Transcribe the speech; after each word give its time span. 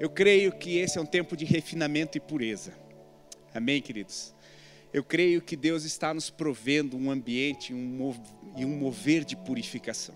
Eu 0.00 0.08
creio 0.08 0.50
que 0.50 0.78
esse 0.78 0.96
é 0.96 1.00
um 1.00 1.04
tempo 1.04 1.36
de 1.36 1.44
refinamento 1.44 2.16
e 2.16 2.20
pureza. 2.20 2.72
Amém, 3.54 3.82
queridos? 3.82 4.34
Eu 4.94 5.04
creio 5.04 5.42
que 5.42 5.54
Deus 5.54 5.84
está 5.84 6.14
nos 6.14 6.30
provendo 6.30 6.96
um 6.96 7.10
ambiente 7.10 7.74
e 7.74 8.64
um 8.64 8.78
mover 8.78 9.26
de 9.26 9.36
purificação. 9.36 10.14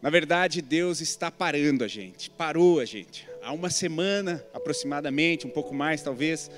Na 0.00 0.08
verdade, 0.08 0.62
Deus 0.62 1.02
está 1.02 1.30
parando 1.30 1.84
a 1.84 1.88
gente, 1.88 2.30
parou 2.30 2.80
a 2.80 2.86
gente. 2.86 3.28
Há 3.42 3.52
uma 3.52 3.68
semana, 3.68 4.42
aproximadamente, 4.54 5.46
um 5.46 5.50
pouco 5.50 5.74
mais 5.74 6.00
talvez, 6.00 6.50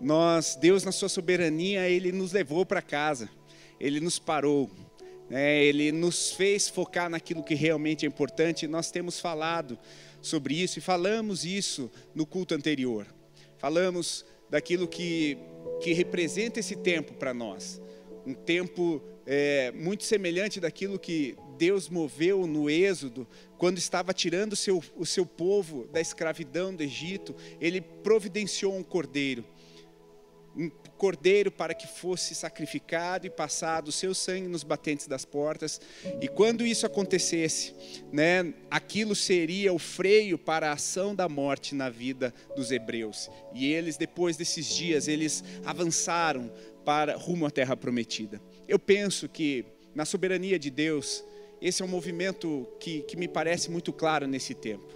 nós, 0.00 0.56
Deus 0.60 0.82
na 0.82 0.90
sua 0.90 1.08
soberania, 1.08 1.88
Ele 1.88 2.10
nos 2.10 2.32
levou 2.32 2.66
para 2.66 2.82
casa, 2.82 3.30
Ele 3.78 4.00
nos 4.00 4.18
parou, 4.18 4.68
né? 5.30 5.62
Ele 5.62 5.92
nos 5.92 6.32
fez 6.32 6.68
focar 6.68 7.08
naquilo 7.08 7.44
que 7.44 7.54
realmente 7.54 8.04
é 8.04 8.08
importante. 8.08 8.66
Nós 8.66 8.90
temos 8.90 9.20
falado 9.20 9.78
sobre 10.26 10.60
isso 10.60 10.78
e 10.78 10.82
falamos 10.82 11.44
isso 11.44 11.90
no 12.14 12.26
culto 12.26 12.54
anterior. 12.54 13.06
Falamos 13.58 14.24
daquilo 14.50 14.86
que, 14.86 15.38
que 15.80 15.92
representa 15.92 16.60
esse 16.60 16.76
tempo 16.76 17.14
para 17.14 17.32
nós. 17.32 17.80
Um 18.26 18.34
tempo 18.34 19.02
é, 19.24 19.72
muito 19.72 20.04
semelhante 20.04 20.60
daquilo 20.60 20.98
que 20.98 21.36
Deus 21.56 21.88
moveu 21.88 22.46
no 22.46 22.68
Êxodo, 22.68 23.26
quando 23.56 23.78
estava 23.78 24.12
tirando 24.12 24.52
o 24.52 24.56
seu, 24.56 24.82
o 24.96 25.06
seu 25.06 25.24
povo 25.24 25.86
da 25.88 26.00
escravidão 26.00 26.74
do 26.74 26.82
Egito, 26.82 27.34
ele 27.60 27.80
providenciou 27.80 28.76
um 28.76 28.82
cordeiro 28.82 29.44
cordeiro 30.96 31.50
para 31.50 31.74
que 31.74 31.86
fosse 31.86 32.34
sacrificado 32.34 33.26
e 33.26 33.30
passado 33.30 33.88
o 33.88 33.92
seu 33.92 34.14
sangue 34.14 34.48
nos 34.48 34.64
batentes 34.64 35.06
das 35.06 35.24
portas. 35.24 35.80
E 36.20 36.26
quando 36.26 36.66
isso 36.66 36.86
acontecesse, 36.86 37.74
né, 38.12 38.52
aquilo 38.70 39.14
seria 39.14 39.72
o 39.72 39.78
freio 39.78 40.36
para 40.38 40.70
a 40.70 40.72
ação 40.72 41.14
da 41.14 41.28
morte 41.28 41.74
na 41.74 41.88
vida 41.88 42.34
dos 42.56 42.70
hebreus. 42.70 43.30
E 43.54 43.72
eles 43.72 43.96
depois 43.96 44.36
desses 44.36 44.66
dias, 44.66 45.06
eles 45.06 45.44
avançaram 45.64 46.52
para 46.84 47.16
rumo 47.16 47.46
à 47.46 47.50
terra 47.50 47.76
prometida. 47.76 48.40
Eu 48.66 48.78
penso 48.78 49.28
que 49.28 49.64
na 49.94 50.04
soberania 50.04 50.58
de 50.58 50.70
Deus, 50.70 51.24
esse 51.60 51.82
é 51.82 51.84
um 51.84 51.88
movimento 51.88 52.66
que, 52.78 53.00
que 53.02 53.16
me 53.16 53.26
parece 53.26 53.70
muito 53.70 53.92
claro 53.92 54.26
nesse 54.26 54.54
tempo. 54.54 54.86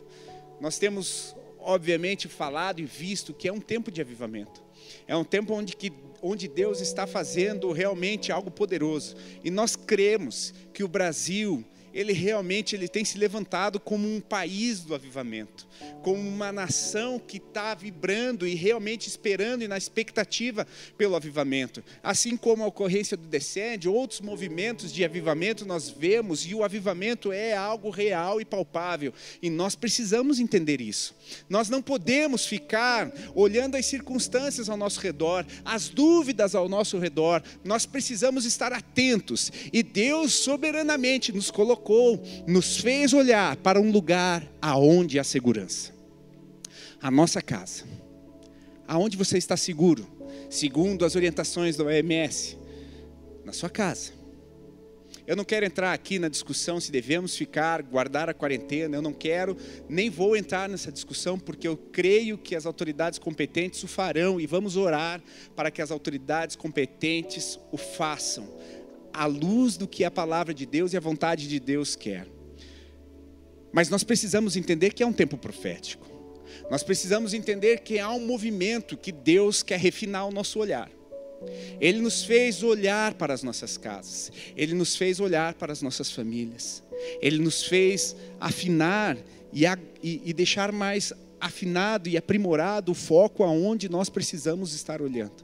Nós 0.60 0.78
temos, 0.78 1.34
obviamente, 1.62 2.28
falado 2.28 2.80
e 2.80 2.84
visto 2.84 3.34
que 3.34 3.48
é 3.48 3.52
um 3.52 3.60
tempo 3.60 3.90
de 3.90 4.00
avivamento. 4.00 4.62
É 5.06 5.16
um 5.16 5.24
tempo 5.24 5.54
onde, 5.54 5.76
que, 5.76 5.92
onde 6.22 6.48
Deus 6.48 6.80
está 6.80 7.06
fazendo 7.06 7.72
realmente 7.72 8.32
algo 8.32 8.50
poderoso. 8.50 9.16
E 9.44 9.50
nós 9.50 9.76
cremos 9.76 10.54
que 10.72 10.84
o 10.84 10.88
Brasil 10.88 11.64
ele 11.92 12.12
realmente 12.12 12.74
ele 12.74 12.88
tem 12.88 13.04
se 13.04 13.18
levantado 13.18 13.80
como 13.80 14.06
um 14.06 14.20
país 14.20 14.80
do 14.80 14.94
avivamento, 14.94 15.66
como 16.02 16.20
uma 16.20 16.52
nação 16.52 17.18
que 17.18 17.38
está 17.38 17.74
vibrando 17.74 18.46
e 18.46 18.54
realmente 18.54 19.08
esperando 19.08 19.62
e 19.62 19.68
na 19.68 19.76
expectativa 19.76 20.66
pelo 20.96 21.16
avivamento. 21.16 21.82
Assim 22.02 22.36
como 22.36 22.62
a 22.62 22.66
ocorrência 22.66 23.16
do 23.16 23.26
Descende, 23.26 23.88
outros 23.88 24.20
movimentos 24.20 24.92
de 24.92 25.04
avivamento 25.04 25.66
nós 25.66 25.88
vemos 25.90 26.46
e 26.46 26.54
o 26.54 26.64
avivamento 26.64 27.32
é 27.32 27.56
algo 27.56 27.90
real 27.90 28.40
e 28.40 28.44
palpável 28.44 29.12
e 29.42 29.50
nós 29.50 29.74
precisamos 29.74 30.38
entender 30.38 30.80
isso. 30.80 31.14
Nós 31.48 31.68
não 31.68 31.82
podemos 31.82 32.46
ficar 32.46 33.12
olhando 33.34 33.76
as 33.76 33.86
circunstâncias 33.86 34.68
ao 34.68 34.76
nosso 34.76 35.00
redor, 35.00 35.44
as 35.64 35.88
dúvidas 35.88 36.54
ao 36.54 36.68
nosso 36.68 36.98
redor. 36.98 37.42
Nós 37.64 37.84
precisamos 37.84 38.44
estar 38.44 38.72
atentos 38.72 39.50
e 39.72 39.82
Deus 39.82 40.34
soberanamente 40.34 41.32
nos 41.32 41.50
colocou 41.50 41.79
colocou, 41.80 42.22
nos 42.46 42.76
fez 42.76 43.12
olhar 43.12 43.56
para 43.56 43.80
um 43.80 43.90
lugar 43.90 44.46
aonde 44.60 45.18
há 45.18 45.24
segurança. 45.24 45.92
A 47.00 47.10
nossa 47.10 47.40
casa. 47.40 47.84
Aonde 48.86 49.16
você 49.16 49.38
está 49.38 49.56
seguro? 49.56 50.06
Segundo 50.48 51.04
as 51.04 51.16
orientações 51.16 51.76
do 51.76 51.86
OMS, 51.86 52.58
na 53.44 53.52
sua 53.52 53.70
casa. 53.70 54.20
Eu 55.26 55.36
não 55.36 55.44
quero 55.44 55.64
entrar 55.64 55.92
aqui 55.92 56.18
na 56.18 56.28
discussão 56.28 56.80
se 56.80 56.90
devemos 56.90 57.36
ficar, 57.36 57.82
guardar 57.82 58.28
a 58.28 58.34
quarentena. 58.34 58.96
Eu 58.96 59.02
não 59.02 59.12
quero, 59.12 59.56
nem 59.88 60.10
vou 60.10 60.36
entrar 60.36 60.68
nessa 60.68 60.90
discussão, 60.90 61.38
porque 61.38 61.68
eu 61.68 61.76
creio 61.76 62.36
que 62.36 62.56
as 62.56 62.66
autoridades 62.66 63.18
competentes 63.18 63.82
o 63.84 63.88
farão 63.88 64.40
e 64.40 64.46
vamos 64.46 64.76
orar 64.76 65.22
para 65.54 65.70
que 65.70 65.80
as 65.80 65.92
autoridades 65.92 66.56
competentes 66.56 67.60
o 67.70 67.76
façam 67.76 68.48
à 69.12 69.26
luz 69.26 69.76
do 69.76 69.86
que 69.86 70.04
a 70.04 70.10
palavra 70.10 70.52
de 70.52 70.66
Deus 70.66 70.92
e 70.92 70.96
a 70.96 71.00
vontade 71.00 71.48
de 71.48 71.58
Deus 71.60 71.96
quer. 71.96 72.26
Mas 73.72 73.88
nós 73.88 74.02
precisamos 74.02 74.56
entender 74.56 74.92
que 74.92 75.02
é 75.02 75.06
um 75.06 75.12
tempo 75.12 75.36
profético. 75.36 76.08
Nós 76.70 76.82
precisamos 76.82 77.34
entender 77.34 77.80
que 77.80 77.98
há 77.98 78.10
um 78.10 78.26
movimento 78.26 78.96
que 78.96 79.12
Deus 79.12 79.62
quer 79.62 79.78
refinar 79.78 80.26
o 80.26 80.32
nosso 80.32 80.58
olhar. 80.58 80.90
Ele 81.80 82.00
nos 82.00 82.24
fez 82.24 82.62
olhar 82.62 83.14
para 83.14 83.32
as 83.32 83.42
nossas 83.42 83.78
casas, 83.78 84.30
Ele 84.54 84.74
nos 84.74 84.94
fez 84.94 85.20
olhar 85.20 85.54
para 85.54 85.72
as 85.72 85.80
nossas 85.80 86.10
famílias, 86.10 86.82
Ele 87.22 87.38
nos 87.38 87.64
fez 87.64 88.14
afinar 88.38 89.16
e, 89.52 89.64
a, 89.64 89.78
e, 90.02 90.20
e 90.24 90.32
deixar 90.34 90.70
mais 90.70 91.14
afinado 91.40 92.08
e 92.08 92.16
aprimorado 92.16 92.92
o 92.92 92.94
foco 92.94 93.42
aonde 93.42 93.88
nós 93.88 94.10
precisamos 94.10 94.74
estar 94.74 95.00
olhando. 95.00 95.42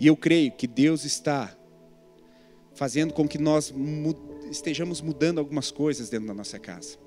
E 0.00 0.06
eu 0.06 0.16
creio 0.16 0.52
que 0.52 0.66
Deus 0.66 1.04
está 1.04 1.54
fazendo 2.76 3.12
com 3.12 3.26
que 3.26 3.38
nós 3.38 3.74
estejamos 4.50 5.00
mudando 5.00 5.38
algumas 5.38 5.70
coisas 5.70 6.08
dentro 6.08 6.28
da 6.28 6.34
nossa 6.34 6.58
casa. 6.58 6.98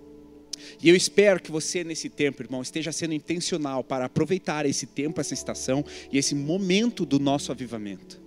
E 0.81 0.89
eu 0.89 0.95
espero 0.95 1.41
que 1.41 1.51
você, 1.51 1.83
nesse 1.83 2.09
tempo, 2.09 2.43
irmão, 2.43 2.61
esteja 2.61 2.91
sendo 2.91 3.13
intencional 3.13 3.83
para 3.83 4.05
aproveitar 4.05 4.65
esse 4.65 4.85
tempo, 4.85 5.21
essa 5.21 5.33
estação 5.33 5.85
e 6.11 6.17
esse 6.17 6.35
momento 6.35 7.05
do 7.05 7.17
nosso 7.17 7.51
avivamento. 7.51 8.21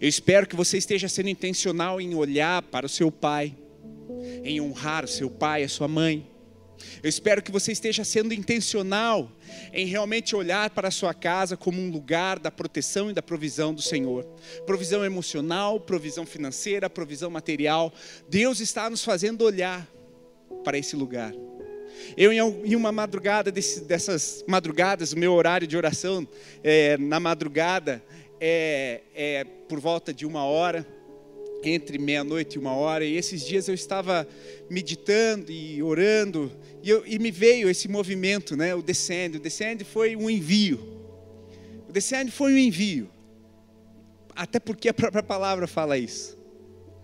Eu 0.00 0.08
espero 0.08 0.46
que 0.46 0.56
você 0.56 0.78
esteja 0.78 1.08
sendo 1.08 1.28
intencional 1.28 2.00
em 2.00 2.14
olhar 2.14 2.62
para 2.62 2.86
o 2.86 2.88
seu 2.88 3.10
pai, 3.12 3.54
em 4.42 4.60
honrar 4.60 5.04
o 5.04 5.08
seu 5.08 5.30
pai, 5.30 5.62
a 5.62 5.68
sua 5.68 5.86
mãe, 5.88 6.26
eu 7.02 7.08
espero 7.08 7.42
que 7.42 7.50
você 7.50 7.72
esteja 7.72 8.04
sendo 8.04 8.32
intencional 8.32 9.30
em 9.72 9.86
realmente 9.86 10.36
olhar 10.36 10.70
para 10.70 10.88
a 10.88 10.90
sua 10.90 11.12
casa 11.12 11.56
como 11.56 11.80
um 11.80 11.90
lugar 11.90 12.38
da 12.38 12.50
proteção 12.50 13.10
e 13.10 13.12
da 13.12 13.22
provisão 13.22 13.74
do 13.74 13.82
Senhor. 13.82 14.24
Provisão 14.66 15.04
emocional, 15.04 15.80
provisão 15.80 16.24
financeira, 16.24 16.88
provisão 16.88 17.30
material. 17.30 17.92
Deus 18.28 18.60
está 18.60 18.88
nos 18.88 19.04
fazendo 19.04 19.42
olhar 19.42 19.86
para 20.64 20.78
esse 20.78 20.96
lugar. 20.96 21.32
Eu, 22.16 22.32
em 22.32 22.74
uma 22.74 22.90
madrugada, 22.90 23.50
dessas 23.50 24.44
madrugadas, 24.48 25.12
o 25.12 25.18
meu 25.18 25.32
horário 25.32 25.66
de 25.66 25.76
oração 25.76 26.26
é, 26.62 26.96
na 26.98 27.20
madrugada 27.20 28.02
é, 28.40 29.02
é 29.14 29.44
por 29.68 29.78
volta 29.78 30.12
de 30.12 30.26
uma 30.26 30.44
hora 30.44 30.86
entre 31.64 31.98
meia-noite 31.98 32.56
e 32.56 32.58
uma 32.58 32.74
hora, 32.74 33.04
e 33.04 33.16
esses 33.16 33.44
dias 33.44 33.68
eu 33.68 33.74
estava 33.74 34.26
meditando 34.68 35.50
e 35.50 35.82
orando, 35.82 36.50
e, 36.82 36.90
eu, 36.90 37.04
e 37.06 37.18
me 37.18 37.30
veio 37.30 37.68
esse 37.68 37.88
movimento, 37.88 38.56
né, 38.56 38.74
o 38.74 38.82
Descende. 38.82 39.36
O 39.36 39.40
Descende 39.40 39.84
foi 39.84 40.16
um 40.16 40.28
envio. 40.28 40.80
O 41.88 41.92
Descende 41.92 42.30
foi 42.30 42.52
um 42.52 42.58
envio. 42.58 43.10
Até 44.34 44.58
porque 44.58 44.88
a 44.88 44.94
própria 44.94 45.22
palavra 45.22 45.66
fala 45.66 45.98
isso. 45.98 46.38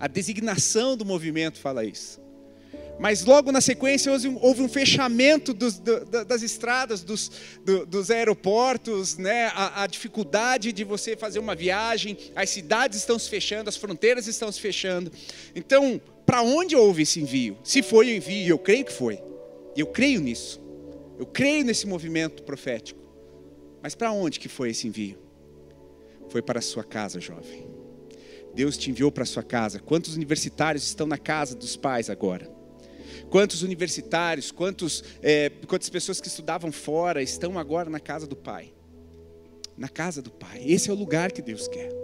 A 0.00 0.06
designação 0.06 0.96
do 0.96 1.04
movimento 1.04 1.58
fala 1.58 1.84
isso. 1.84 2.20
Mas 2.98 3.24
logo 3.24 3.52
na 3.52 3.60
sequência 3.60 4.12
houve 4.40 4.60
um 4.60 4.68
fechamento 4.68 5.54
dos, 5.54 5.78
das 5.78 6.42
estradas, 6.42 7.02
dos, 7.02 7.30
dos 7.86 8.10
aeroportos, 8.10 9.16
né? 9.16 9.46
A, 9.54 9.84
a, 9.84 9.86
dificuldade 9.86 10.72
de 10.72 10.82
você 10.82 11.16
fazer 11.16 11.38
uma 11.38 11.54
viagem, 11.54 12.18
as 12.34 12.50
cidades 12.50 12.98
estão 12.98 13.18
se 13.18 13.30
fechando, 13.30 13.68
as 13.68 13.76
fronteiras 13.76 14.26
estão 14.26 14.50
se 14.50 14.60
fechando. 14.60 15.12
Então, 15.54 16.00
para 16.26 16.42
onde 16.42 16.74
houve 16.74 17.02
esse 17.02 17.20
envio? 17.20 17.56
Se 17.62 17.82
foi 17.82 18.08
o 18.08 18.16
envio, 18.16 18.48
eu 18.48 18.58
creio 18.58 18.84
que 18.84 18.92
foi. 18.92 19.22
Eu 19.76 19.86
creio 19.86 20.20
nisso. 20.20 20.60
Eu 21.18 21.26
creio 21.26 21.64
nesse 21.64 21.86
movimento 21.86 22.42
profético. 22.42 23.00
Mas 23.80 23.94
para 23.94 24.10
onde 24.10 24.40
que 24.40 24.48
foi 24.48 24.70
esse 24.70 24.88
envio? 24.88 25.18
Foi 26.28 26.42
para 26.42 26.58
a 26.58 26.62
sua 26.62 26.82
casa, 26.82 27.20
jovem. 27.20 27.66
Deus 28.54 28.76
te 28.76 28.90
enviou 28.90 29.12
para 29.12 29.22
a 29.22 29.26
sua 29.26 29.42
casa. 29.42 29.78
Quantos 29.78 30.16
universitários 30.16 30.84
estão 30.84 31.06
na 31.06 31.16
casa 31.16 31.54
dos 31.54 31.76
pais 31.76 32.10
agora? 32.10 32.57
Quantos 33.30 33.62
universitários, 33.62 34.50
quantos, 34.50 35.04
é, 35.22 35.50
quantas 35.66 35.88
pessoas 35.88 36.20
que 36.20 36.28
estudavam 36.28 36.72
fora 36.72 37.22
estão 37.22 37.58
agora 37.58 37.90
na 37.90 38.00
casa 38.00 38.26
do 38.26 38.36
Pai? 38.36 38.72
Na 39.76 39.88
casa 39.88 40.20
do 40.20 40.30
Pai. 40.30 40.62
Esse 40.64 40.90
é 40.90 40.92
o 40.92 40.96
lugar 40.96 41.32
que 41.32 41.42
Deus 41.42 41.68
quer. 41.68 41.98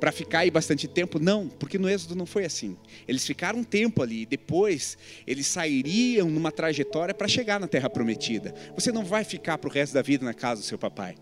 Para 0.00 0.10
ficar 0.10 0.40
aí 0.40 0.50
bastante 0.50 0.88
tempo? 0.88 1.18
Não, 1.18 1.46
porque 1.46 1.78
no 1.78 1.86
Êxodo 1.86 2.14
não 2.14 2.24
foi 2.24 2.46
assim. 2.46 2.74
Eles 3.06 3.26
ficaram 3.26 3.58
um 3.58 3.64
tempo 3.64 4.02
ali, 4.02 4.22
e 4.22 4.26
depois 4.26 4.96
eles 5.26 5.46
sairiam 5.46 6.30
numa 6.30 6.50
trajetória 6.50 7.12
para 7.14 7.28
chegar 7.28 7.60
na 7.60 7.68
Terra 7.68 7.90
Prometida. 7.90 8.54
Você 8.74 8.90
não 8.90 9.04
vai 9.04 9.24
ficar 9.24 9.58
para 9.58 9.68
o 9.68 9.72
resto 9.72 9.92
da 9.92 10.00
vida 10.00 10.24
na 10.24 10.32
casa 10.32 10.62
do 10.62 10.66
seu 10.66 10.78
papai. 10.78 11.16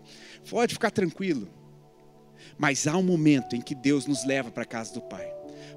Pode 0.49 0.73
ficar 0.73 0.91
tranquilo. 0.91 1.49
Mas 2.57 2.87
há 2.87 2.95
um 2.95 3.03
momento 3.03 3.53
em 3.53 3.61
que 3.61 3.75
Deus 3.75 4.05
nos 4.05 4.25
leva 4.25 4.49
para 4.49 4.63
a 4.63 4.65
casa 4.65 4.93
do 4.93 5.01
Pai, 5.01 5.29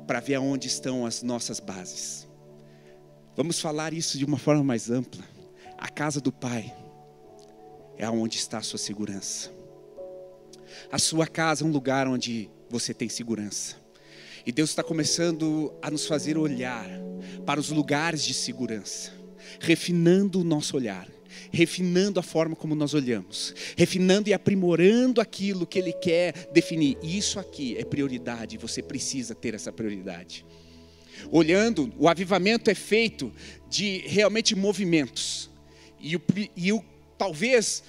para 0.07 0.21
ver 0.21 0.37
aonde 0.37 0.69
estão 0.69 1.05
as 1.05 1.25
nossas 1.25 1.59
bases. 1.59 2.29
Vamos 3.35 3.59
falar 3.61 3.95
isso 3.95 4.19
de 4.19 4.27
uma 4.27 4.37
forma 4.37 4.63
mais 4.63 4.91
ampla. 4.91 5.25
A 5.79 5.89
casa 5.89 6.21
do 6.21 6.31
Pai 6.31 6.73
é 7.97 8.09
onde 8.09 8.37
está 8.37 8.59
a 8.59 8.63
sua 8.63 8.79
segurança. 8.79 9.51
A 10.91 10.99
sua 10.99 11.27
casa 11.27 11.65
é 11.65 11.67
um 11.67 11.71
lugar 11.71 12.07
onde 12.07 12.51
você 12.69 12.93
tem 12.93 13.09
segurança. 13.09 13.77
E 14.45 14.53
Deus 14.53 14.71
está 14.71 14.83
começando 14.83 15.73
a 15.81 15.91
nos 15.91 16.07
fazer 16.07 16.37
olhar 16.37 16.87
para 17.47 17.59
os 17.59 17.71
lugares 17.71 18.23
de 18.23 18.35
segurança, 18.35 19.13
refinando 19.59 20.41
o 20.41 20.45
nosso 20.45 20.77
olhar, 20.77 21.09
refinando 21.51 22.21
a 22.21 22.23
forma 22.23 22.55
como 22.55 22.75
nós 22.75 22.93
olhamos, 22.93 23.55
refinando 23.79 24.29
e 24.29 24.35
aprimorando 24.35 25.23
aquilo 25.23 25.67
que 25.67 25.79
Ele 25.79 25.95
quer 25.95 26.51
definir. 26.53 26.99
Isso 27.03 27.39
aqui 27.41 27.79
é 27.79 27.85
prioridade, 27.85 28.59
você 28.59 28.83
precisa 28.83 29.35
ter 29.35 29.55
essa 29.55 29.73
prioridade. 29.73 30.45
Olhando, 31.31 31.93
o 31.99 32.09
avivamento 32.09 32.71
é 32.71 32.75
feito 32.75 33.33
de 33.69 33.99
realmente 34.07 34.55
movimentos. 34.55 35.51
E, 36.01 36.17
o, 36.17 36.23
e 36.57 36.73
o, 36.73 36.85
talvez 37.17 37.83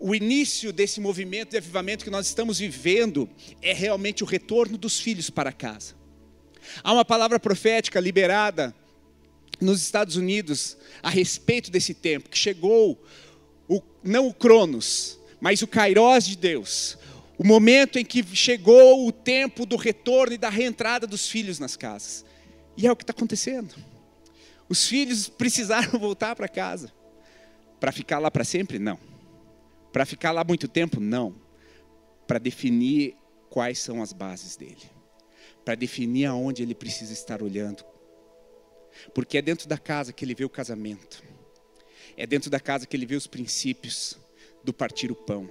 o 0.00 0.14
início 0.14 0.72
desse 0.72 1.00
movimento 1.00 1.50
de 1.50 1.56
avivamento 1.56 2.04
que 2.04 2.10
nós 2.10 2.26
estamos 2.26 2.58
vivendo 2.58 3.28
é 3.62 3.72
realmente 3.72 4.22
o 4.22 4.26
retorno 4.26 4.76
dos 4.76 5.00
filhos 5.00 5.30
para 5.30 5.52
casa. 5.52 5.94
Há 6.82 6.92
uma 6.92 7.04
palavra 7.04 7.38
profética 7.38 8.00
liberada 8.00 8.74
nos 9.60 9.80
Estados 9.80 10.16
Unidos 10.16 10.76
a 11.02 11.08
respeito 11.08 11.70
desse 11.70 11.94
tempo, 11.94 12.28
que 12.28 12.38
chegou 12.38 13.02
o, 13.68 13.80
não 14.02 14.26
o 14.26 14.34
Cronos, 14.34 15.18
mas 15.40 15.62
o 15.62 15.66
Kairos 15.66 16.26
de 16.26 16.36
Deus, 16.36 16.98
o 17.38 17.46
momento 17.46 17.98
em 17.98 18.04
que 18.04 18.24
chegou 18.34 19.06
o 19.06 19.12
tempo 19.12 19.64
do 19.64 19.76
retorno 19.76 20.34
e 20.34 20.38
da 20.38 20.48
reentrada 20.48 21.06
dos 21.06 21.28
filhos 21.28 21.58
nas 21.58 21.76
casas. 21.76 22.24
E 22.76 22.86
é 22.86 22.92
o 22.92 22.96
que 22.96 23.02
está 23.02 23.12
acontecendo. 23.12 23.74
Os 24.68 24.86
filhos 24.86 25.28
precisaram 25.28 25.96
voltar 25.98 26.34
para 26.34 26.48
casa. 26.48 26.92
Para 27.78 27.92
ficar 27.92 28.18
lá 28.18 28.30
para 28.30 28.44
sempre? 28.44 28.78
Não. 28.78 28.98
Para 29.92 30.06
ficar 30.06 30.32
lá 30.32 30.42
muito 30.42 30.66
tempo? 30.66 31.00
Não. 31.00 31.34
Para 32.26 32.38
definir 32.38 33.16
quais 33.50 33.78
são 33.78 34.02
as 34.02 34.12
bases 34.12 34.56
dele. 34.56 34.82
Para 35.64 35.74
definir 35.74 36.26
aonde 36.26 36.62
ele 36.62 36.74
precisa 36.74 37.12
estar 37.12 37.42
olhando. 37.42 37.84
Porque 39.14 39.38
é 39.38 39.42
dentro 39.42 39.68
da 39.68 39.78
casa 39.78 40.12
que 40.12 40.24
ele 40.24 40.34
vê 40.34 40.44
o 40.44 40.50
casamento. 40.50 41.22
É 42.16 42.26
dentro 42.26 42.50
da 42.50 42.60
casa 42.60 42.86
que 42.86 42.96
ele 42.96 43.06
vê 43.06 43.16
os 43.16 43.26
princípios 43.26 44.18
do 44.62 44.72
partir 44.72 45.10
o 45.10 45.16
pão. 45.16 45.48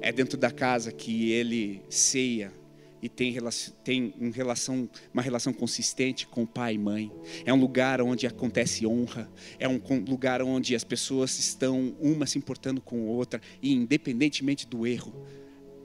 É 0.00 0.10
dentro 0.10 0.36
da 0.36 0.50
casa 0.50 0.90
que 0.90 1.30
ele 1.32 1.82
ceia 1.88 2.52
e 3.02 3.08
tem, 3.08 3.36
tem 3.82 4.14
um 4.20 4.30
relação, 4.30 4.88
uma 5.12 5.22
relação 5.22 5.52
consistente 5.52 6.26
com 6.26 6.44
pai 6.44 6.74
e 6.74 6.78
mãe. 6.78 7.10
É 7.44 7.52
um 7.52 7.58
lugar 7.58 8.00
onde 8.02 8.26
acontece 8.26 8.86
honra. 8.86 9.30
É 9.58 9.68
um 9.68 9.80
lugar 10.08 10.42
onde 10.42 10.74
as 10.74 10.84
pessoas 10.84 11.38
estão 11.38 11.96
uma 12.00 12.26
se 12.26 12.38
importando 12.38 12.80
com 12.80 13.08
a 13.08 13.10
outra. 13.10 13.40
E 13.62 13.72
independentemente 13.72 14.66
do 14.66 14.86
erro, 14.86 15.14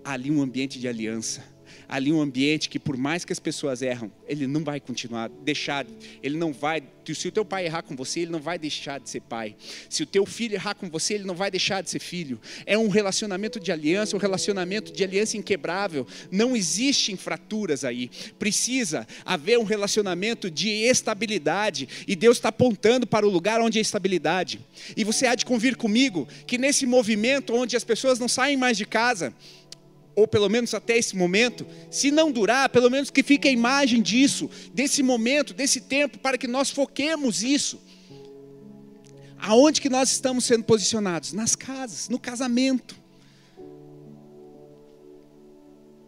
há 0.03 0.13
ali 0.13 0.29
um 0.29 0.41
ambiente 0.41 0.79
de 0.79 0.88
aliança 0.88 1.55
ali 1.88 2.12
um 2.12 2.21
ambiente 2.21 2.69
que 2.69 2.79
por 2.79 2.97
mais 2.97 3.25
que 3.25 3.33
as 3.33 3.39
pessoas 3.39 3.81
erram, 3.81 4.12
ele 4.27 4.47
não 4.47 4.63
vai 4.63 4.79
continuar, 4.79 5.29
deixar, 5.44 5.85
ele 6.21 6.38
não 6.38 6.53
vai, 6.53 6.83
se 7.06 7.27
o 7.27 7.31
teu 7.31 7.45
pai 7.45 7.65
errar 7.65 7.83
com 7.83 7.95
você, 7.95 8.21
ele 8.21 8.31
não 8.31 8.39
vai 8.39 8.57
deixar 8.57 9.00
de 9.00 9.09
ser 9.09 9.21
pai. 9.21 9.56
Se 9.89 10.03
o 10.03 10.06
teu 10.06 10.25
filho 10.25 10.56
errar 10.56 10.75
com 10.75 10.89
você, 10.89 11.15
ele 11.15 11.23
não 11.23 11.35
vai 11.35 11.51
deixar 11.51 11.81
de 11.81 11.89
ser 11.89 12.00
filho. 12.00 12.39
É 12.65 12.77
um 12.77 12.89
relacionamento 12.89 13.59
de 13.59 13.71
aliança, 13.71 14.15
um 14.15 14.19
relacionamento 14.19 14.91
de 14.91 15.03
aliança 15.03 15.38
inquebrável. 15.38 16.07
Não 16.31 16.56
existem 16.56 17.15
fraturas 17.15 17.83
aí. 17.83 18.09
Precisa 18.39 19.07
haver 19.23 19.59
um 19.59 19.63
relacionamento 19.63 20.50
de 20.50 20.69
estabilidade 20.69 21.88
e 22.07 22.15
Deus 22.15 22.38
está 22.38 22.50
apontando 22.50 23.06
para 23.06 23.25
o 23.25 23.29
lugar 23.29 23.61
onde 23.61 23.77
é 23.77 23.81
estabilidade. 23.81 24.59
E 24.95 25.03
você 25.03 25.27
há 25.27 25.35
de 25.35 25.45
convir 25.45 25.75
comigo 25.75 26.27
que 26.47 26.57
nesse 26.57 26.85
movimento 26.85 27.53
onde 27.53 27.75
as 27.75 27.83
pessoas 27.83 28.19
não 28.19 28.27
saem 28.27 28.57
mais 28.57 28.77
de 28.77 28.85
casa, 28.85 29.33
ou 30.15 30.27
pelo 30.27 30.50
menos 30.50 30.73
até 30.73 30.97
esse 30.97 31.15
momento, 31.15 31.67
se 31.91 32.09
não 32.09 32.31
durar, 32.31 32.69
pelo 32.69 32.89
menos 32.89 33.09
que 33.09 33.21
fique 33.21 33.47
a 33.47 33.51
imagem 33.51 34.01
disso, 34.01 34.50
desse 34.73 35.03
momento, 35.03 35.53
desse 35.53 35.81
tempo, 35.81 36.17
para 36.19 36.38
que 36.38 36.47
nós 36.47 36.69
foquemos 36.69 37.44
isso. 37.44 37.81
Aonde 39.38 39.81
que 39.81 39.89
nós 39.89 40.12
estamos 40.12 40.45
sendo 40.45 40.63
posicionados? 40.63 41.33
Nas 41.33 41.56
casas, 41.56 42.07
no 42.07 42.17
casamento. 42.17 42.95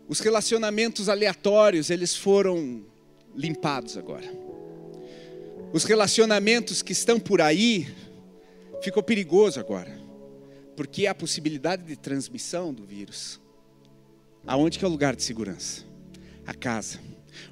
Os 0.08 0.22
relacionamentos 0.22 1.10
aleatórios, 1.10 1.90
eles 1.90 2.16
foram 2.16 2.86
limpados 3.36 3.98
agora. 3.98 4.32
Os 5.74 5.84
relacionamentos 5.84 6.82
que 6.82 6.94
estão 6.94 7.20
por 7.20 7.42
aí, 7.42 7.94
ficou 8.82 9.04
perigoso 9.04 9.60
agora. 9.60 10.00
Porque 10.78 11.06
há 11.06 11.12
a 11.12 11.16
possibilidade 11.16 11.84
de 11.84 11.98
transmissão 11.98 12.74
do 12.74 12.86
vírus. 12.86 13.40
Aonde 14.48 14.80
que 14.80 14.86
é 14.86 14.88
o 14.88 14.92
lugar 14.92 15.14
de 15.14 15.24
segurança? 15.24 15.84
A 16.46 16.54
casa, 16.54 17.00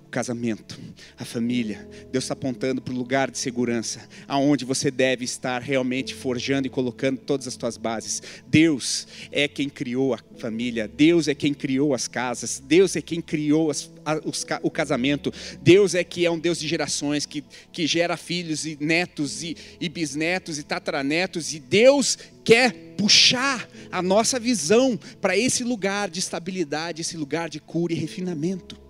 o 0.06 0.10
casamento, 0.10 0.80
a 1.18 1.26
família. 1.26 1.88
Deus 2.12 2.24
está 2.24 2.34
apontando 2.34 2.82
para 2.82 2.94
o 2.94 2.98
lugar 2.98 3.30
de 3.30 3.38
segurança, 3.38 4.08
aonde 4.28 4.64
você 4.64 4.90
deve 4.90 5.26
estar 5.26 5.62
realmente 5.62 6.14
forjando 6.14 6.68
e 6.68 6.70
colocando 6.70 7.20
todas 7.20 7.48
as 7.48 7.56
suas 7.56 7.78
bases. 7.78 8.22
Deus 8.48 9.08
é 9.32 9.48
quem 9.48 9.68
criou 9.68 10.14
a 10.14 10.20
família, 10.38 10.88
Deus 10.88 11.28
é 11.28 11.36
quem 11.36 11.54
criou 11.54 11.94
as 11.94 12.08
casas, 12.08 12.62
Deus 12.66 12.96
é 12.96 13.02
quem 13.02 13.22
criou 13.22 13.72
as, 13.72 13.90
a, 14.06 14.16
os, 14.24 14.46
o 14.62 14.70
casamento, 14.72 15.34
Deus 15.62 15.96
é 15.96 16.04
que 16.04 16.26
é 16.26 16.32
um 16.32 16.40
Deus 16.40 16.60
de 16.60 16.68
gerações, 16.68 17.26
que, 17.26 17.44
que 17.72 17.88
gera 17.88 18.16
filhos 18.16 18.66
e 18.66 18.78
netos 18.80 19.44
e, 19.44 19.58
e 19.80 19.90
bisnetos 19.90 20.60
e 20.60 20.64
tataranetos, 20.64 21.54
e 21.54 21.60
Deus 21.60 22.18
quer 22.44 22.72
puxar 22.96 23.68
a 23.92 24.02
nossa 24.02 24.40
visão 24.40 24.98
para 25.20 25.36
esse 25.38 25.64
lugar 25.64 26.10
de 26.10 26.20
estabilidade, 26.20 27.02
esse 27.02 27.18
lugar 27.18 27.50
de 27.50 27.60
cura 27.60 27.92
e 27.92 27.96
refinamento. 27.96 28.85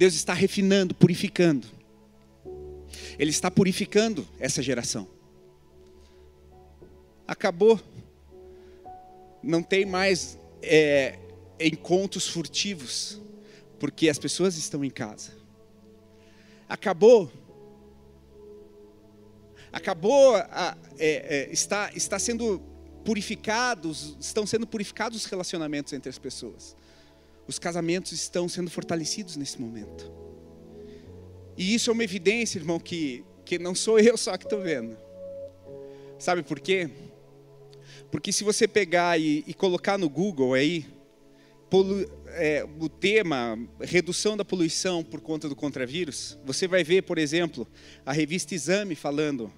Deus 0.00 0.14
está 0.14 0.32
refinando, 0.32 0.94
purificando. 0.94 1.68
Ele 3.18 3.28
está 3.28 3.50
purificando 3.50 4.26
essa 4.38 4.62
geração. 4.62 5.06
Acabou. 7.28 7.78
Não 9.42 9.62
tem 9.62 9.84
mais 9.84 10.38
é, 10.62 11.18
encontros 11.60 12.26
furtivos, 12.26 13.20
porque 13.78 14.08
as 14.08 14.18
pessoas 14.18 14.56
estão 14.56 14.82
em 14.82 14.88
casa. 14.88 15.32
Acabou 16.66 17.30
acabou, 19.70 20.34
a, 20.34 20.78
é, 20.98 21.48
é, 21.48 21.52
está, 21.52 21.90
está 21.94 22.18
sendo 22.18 22.58
purificados, 23.04 24.16
estão 24.18 24.46
sendo 24.46 24.66
purificados 24.66 25.18
os 25.18 25.24
relacionamentos 25.26 25.92
entre 25.92 26.08
as 26.08 26.18
pessoas. 26.18 26.74
Os 27.50 27.58
casamentos 27.58 28.12
estão 28.12 28.48
sendo 28.48 28.70
fortalecidos 28.70 29.34
nesse 29.34 29.60
momento. 29.60 30.08
E 31.56 31.74
isso 31.74 31.90
é 31.90 31.92
uma 31.92 32.04
evidência, 32.04 32.60
irmão, 32.60 32.78
que, 32.78 33.24
que 33.44 33.58
não 33.58 33.74
sou 33.74 33.98
eu 33.98 34.16
só 34.16 34.36
que 34.38 34.44
estou 34.44 34.60
vendo. 34.60 34.96
Sabe 36.16 36.44
por 36.44 36.60
quê? 36.60 36.88
Porque 38.08 38.30
se 38.30 38.44
você 38.44 38.68
pegar 38.68 39.20
e, 39.20 39.42
e 39.48 39.52
colocar 39.52 39.98
no 39.98 40.08
Google 40.08 40.54
aí, 40.54 40.86
polu, 41.68 42.08
é, 42.28 42.64
o 42.78 42.88
tema 42.88 43.58
redução 43.80 44.36
da 44.36 44.44
poluição 44.44 45.02
por 45.02 45.20
conta 45.20 45.48
do 45.48 45.56
contravírus, 45.56 46.38
você 46.44 46.68
vai 46.68 46.84
ver, 46.84 47.02
por 47.02 47.18
exemplo, 47.18 47.66
a 48.06 48.12
revista 48.12 48.54
Exame 48.54 48.94
falando 48.94 49.52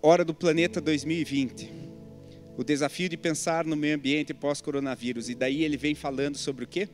Hora 0.00 0.24
do 0.24 0.32
Planeta 0.32 0.80
2020. 0.80 1.93
O 2.56 2.62
desafio 2.62 3.08
de 3.08 3.16
pensar 3.16 3.64
no 3.64 3.76
meio 3.76 3.96
ambiente 3.96 4.32
pós-coronavírus. 4.32 5.28
E 5.28 5.34
daí 5.34 5.64
ele 5.64 5.76
vem 5.76 5.94
falando 5.94 6.36
sobre 6.36 6.64
o 6.64 6.68
quê? 6.68 6.88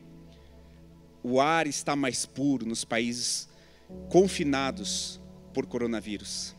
O 1.23 1.39
ar 1.39 1.67
está 1.67 1.95
mais 1.95 2.25
puro 2.25 2.65
nos 2.65 2.83
países 2.83 3.47
confinados 4.09 5.19
por 5.53 5.65
coronavírus. 5.65 6.55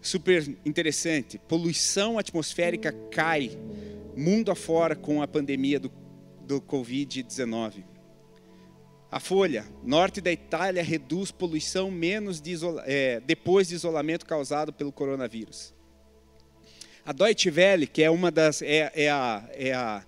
Super 0.00 0.48
interessante. 0.64 1.38
Poluição 1.38 2.18
atmosférica 2.18 2.92
cai 3.10 3.58
mundo 4.16 4.50
afora 4.50 4.96
com 4.96 5.20
a 5.20 5.28
pandemia 5.28 5.78
do, 5.78 5.90
do 6.40 6.60
Covid-19. 6.60 7.84
A 9.10 9.20
Folha, 9.20 9.64
norte 9.84 10.20
da 10.20 10.32
Itália 10.32 10.82
reduz 10.82 11.30
poluição 11.30 11.90
menos 11.90 12.40
de 12.40 12.54
é, 12.84 13.20
depois 13.20 13.68
de 13.68 13.74
isolamento 13.74 14.26
causado 14.26 14.72
pelo 14.72 14.90
coronavírus. 14.90 15.75
A 17.06 17.12
Deutsche 17.12 17.50
Welle, 17.50 17.86
que 17.86 18.02
é 18.02 18.10
uma 18.10 18.32
das 18.32 18.60
é, 18.62 18.90
é, 18.92 19.08
a, 19.08 19.48
é 19.52 19.72
a 19.72 20.04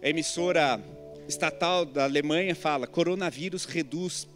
emissora 0.00 0.80
estatal 1.26 1.84
da 1.84 2.04
Alemanha, 2.04 2.54
fala: 2.54 2.86
coronavírus 2.86 3.64
reduz 3.64 4.28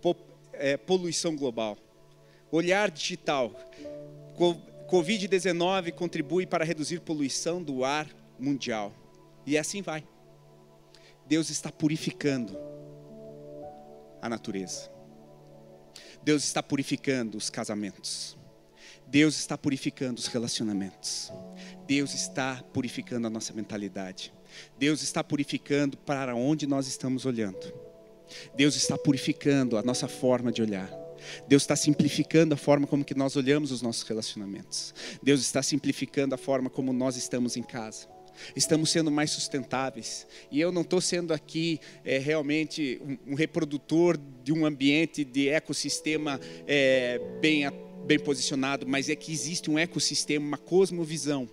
po, 0.00 0.16
é, 0.54 0.78
poluição 0.78 1.36
global. 1.36 1.76
Olhar 2.50 2.90
digital, 2.90 3.52
Covid-19 4.88 5.92
contribui 5.92 6.46
para 6.46 6.64
reduzir 6.64 7.00
poluição 7.00 7.62
do 7.62 7.84
ar 7.84 8.08
mundial. 8.38 8.90
E 9.44 9.58
assim 9.58 9.82
vai. 9.82 10.02
Deus 11.26 11.50
está 11.50 11.70
purificando 11.70 12.56
a 14.22 14.30
natureza. 14.30 14.90
Deus 16.22 16.42
está 16.42 16.62
purificando 16.62 17.36
os 17.36 17.50
casamentos. 17.50 18.34
Deus 19.14 19.36
está 19.36 19.56
purificando 19.56 20.18
os 20.18 20.26
relacionamentos. 20.26 21.32
Deus 21.86 22.12
está 22.14 22.64
purificando 22.72 23.28
a 23.28 23.30
nossa 23.30 23.52
mentalidade. 23.52 24.34
Deus 24.76 25.04
está 25.04 25.22
purificando 25.22 25.96
para 25.96 26.34
onde 26.34 26.66
nós 26.66 26.88
estamos 26.88 27.24
olhando. 27.24 27.72
Deus 28.56 28.74
está 28.74 28.98
purificando 28.98 29.78
a 29.78 29.84
nossa 29.84 30.08
forma 30.08 30.50
de 30.50 30.62
olhar. 30.62 30.90
Deus 31.46 31.62
está 31.62 31.76
simplificando 31.76 32.54
a 32.54 32.56
forma 32.56 32.88
como 32.88 33.04
que 33.04 33.14
nós 33.14 33.36
olhamos 33.36 33.70
os 33.70 33.82
nossos 33.82 34.02
relacionamentos. 34.02 34.92
Deus 35.22 35.42
está 35.42 35.62
simplificando 35.62 36.34
a 36.34 36.38
forma 36.38 36.68
como 36.68 36.92
nós 36.92 37.16
estamos 37.16 37.56
em 37.56 37.62
casa. 37.62 38.08
Estamos 38.56 38.90
sendo 38.90 39.12
mais 39.12 39.30
sustentáveis. 39.30 40.26
E 40.50 40.60
eu 40.60 40.72
não 40.72 40.82
estou 40.82 41.00
sendo 41.00 41.32
aqui 41.32 41.78
é, 42.04 42.18
realmente 42.18 43.00
um, 43.00 43.32
um, 43.32 43.34
reprodutor 43.36 44.18
de 44.42 44.52
um 44.52 44.66
ambiente 44.66 45.22
de 45.24 45.50
ecossistema 45.50 46.40
é, 46.66 47.20
bem, 47.40 47.64
bem 48.04 48.18
posicionado, 48.18 48.86
mas 48.86 49.08
é 49.08 49.16
que 49.16 49.32
existe 49.32 49.70
um 49.70 49.78
ecossistema, 49.78 50.46
uma 50.46 50.58
cosmovisão 50.58 51.48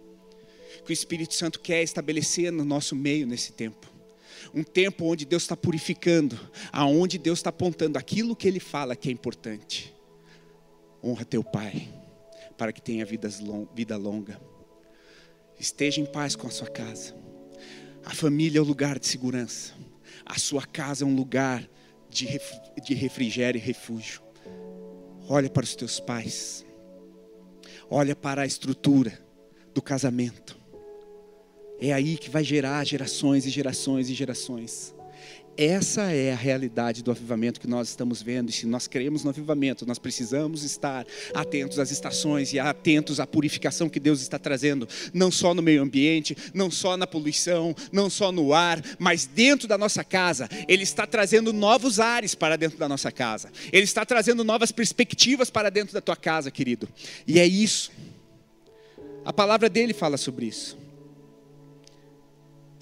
que 0.85 0.91
o 0.91 0.93
Espírito 0.93 1.33
Santo 1.33 1.59
quer 1.59 1.83
estabelecer 1.83 2.51
no 2.51 2.65
nosso 2.65 2.95
meio 2.95 3.27
nesse 3.27 3.51
tempo. 3.51 3.89
Um 4.53 4.63
tempo 4.63 5.05
onde 5.05 5.25
Deus 5.25 5.43
está 5.43 5.55
purificando, 5.55 6.39
aonde 6.71 7.17
Deus 7.17 7.39
está 7.39 7.49
apontando 7.49 7.97
aquilo 7.97 8.35
que 8.35 8.47
Ele 8.47 8.59
fala 8.59 8.95
que 8.95 9.09
é 9.09 9.11
importante. 9.11 9.93
Honra 11.03 11.25
teu 11.25 11.43
Pai, 11.43 11.87
para 12.57 12.73
que 12.73 12.81
tenha 12.81 13.05
vida 13.05 13.97
longa. 13.97 14.41
Esteja 15.59 16.01
em 16.01 16.05
paz 16.05 16.35
com 16.35 16.47
a 16.47 16.51
sua 16.51 16.67
casa. 16.67 17.15
A 18.03 18.15
família 18.15 18.59
é 18.59 18.61
o 18.61 18.65
lugar 18.65 18.97
de 18.97 19.07
segurança. 19.07 19.73
A 20.25 20.39
sua 20.39 20.65
casa 20.65 21.03
é 21.03 21.07
um 21.07 21.15
lugar 21.15 21.69
de 22.09 22.93
refrigério 22.93 23.59
e 23.59 23.61
refúgio. 23.61 24.21
Olha 25.33 25.49
para 25.49 25.63
os 25.63 25.73
teus 25.77 25.97
pais. 25.97 26.65
Olha 27.89 28.13
para 28.13 28.41
a 28.41 28.45
estrutura 28.45 29.17
do 29.73 29.81
casamento. 29.81 30.57
É 31.79 31.93
aí 31.93 32.17
que 32.17 32.29
vai 32.29 32.43
gerar 32.43 32.85
gerações 32.85 33.45
e 33.45 33.49
gerações 33.49 34.09
e 34.09 34.13
gerações. 34.13 34.93
Essa 35.57 36.11
é 36.13 36.31
a 36.31 36.35
realidade 36.35 37.03
do 37.03 37.11
avivamento 37.11 37.59
que 37.59 37.67
nós 37.67 37.89
estamos 37.89 38.21
vendo. 38.21 38.49
E 38.49 38.53
se 38.53 38.65
nós 38.65 38.87
queremos 38.87 39.23
no 39.23 39.29
avivamento, 39.29 39.85
nós 39.85 39.99
precisamos 39.99 40.63
estar 40.63 41.05
atentos 41.33 41.77
às 41.77 41.91
estações 41.91 42.53
e 42.53 42.59
atentos 42.59 43.19
à 43.19 43.27
purificação 43.27 43.89
que 43.89 43.99
Deus 43.99 44.21
está 44.21 44.39
trazendo, 44.39 44.87
não 45.13 45.29
só 45.29 45.53
no 45.53 45.61
meio 45.61 45.81
ambiente, 45.81 46.35
não 46.53 46.71
só 46.71 46.95
na 46.95 47.05
poluição, 47.05 47.75
não 47.91 48.09
só 48.09 48.31
no 48.31 48.53
ar, 48.53 48.81
mas 48.97 49.25
dentro 49.25 49.67
da 49.67 49.77
nossa 49.77 50.03
casa. 50.03 50.47
Ele 50.67 50.83
está 50.83 51.05
trazendo 51.05 51.51
novos 51.51 51.99
ares 51.99 52.33
para 52.33 52.55
dentro 52.55 52.77
da 52.77 52.87
nossa 52.87 53.11
casa. 53.11 53.51
Ele 53.73 53.83
está 53.83 54.05
trazendo 54.05 54.43
novas 54.43 54.71
perspectivas 54.71 55.49
para 55.49 55.69
dentro 55.69 55.93
da 55.93 56.01
tua 56.01 56.15
casa, 56.15 56.49
querido. 56.49 56.87
E 57.27 57.39
é 57.39 57.45
isso. 57.45 57.91
A 59.25 59.33
palavra 59.33 59.69
dele 59.69 59.93
fala 59.93 60.17
sobre 60.17 60.45
isso. 60.45 60.80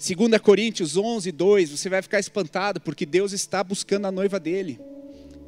2 0.00 0.40
Coríntios 0.40 0.96
11, 0.96 1.30
2, 1.30 1.70
você 1.70 1.90
vai 1.90 2.00
ficar 2.00 2.18
espantado, 2.18 2.80
porque 2.80 3.04
Deus 3.04 3.32
está 3.32 3.62
buscando 3.62 4.06
a 4.06 4.10
noiva 4.10 4.40
dele. 4.40 4.80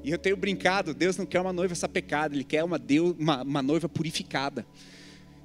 E 0.05 0.11
eu 0.11 0.19
tenho 0.19 0.37
brincado, 0.37 0.93
Deus 0.93 1.17
não 1.17 1.25
quer 1.25 1.41
uma 1.41 1.55
noiva 1.55 1.75
sapecada, 1.75 2.35
Ele 2.35 2.45
quer 2.45 2.63
uma, 2.63 2.79
Deus, 2.79 3.17
uma, 3.19 3.43
uma 3.43 3.63
noiva 3.63 3.89
purificada. 3.89 4.67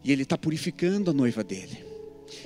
E 0.03 0.11
Ele 0.11 0.23
está 0.23 0.37
purificando 0.37 1.11
a 1.11 1.13
noiva 1.13 1.41
dele. 1.41 1.85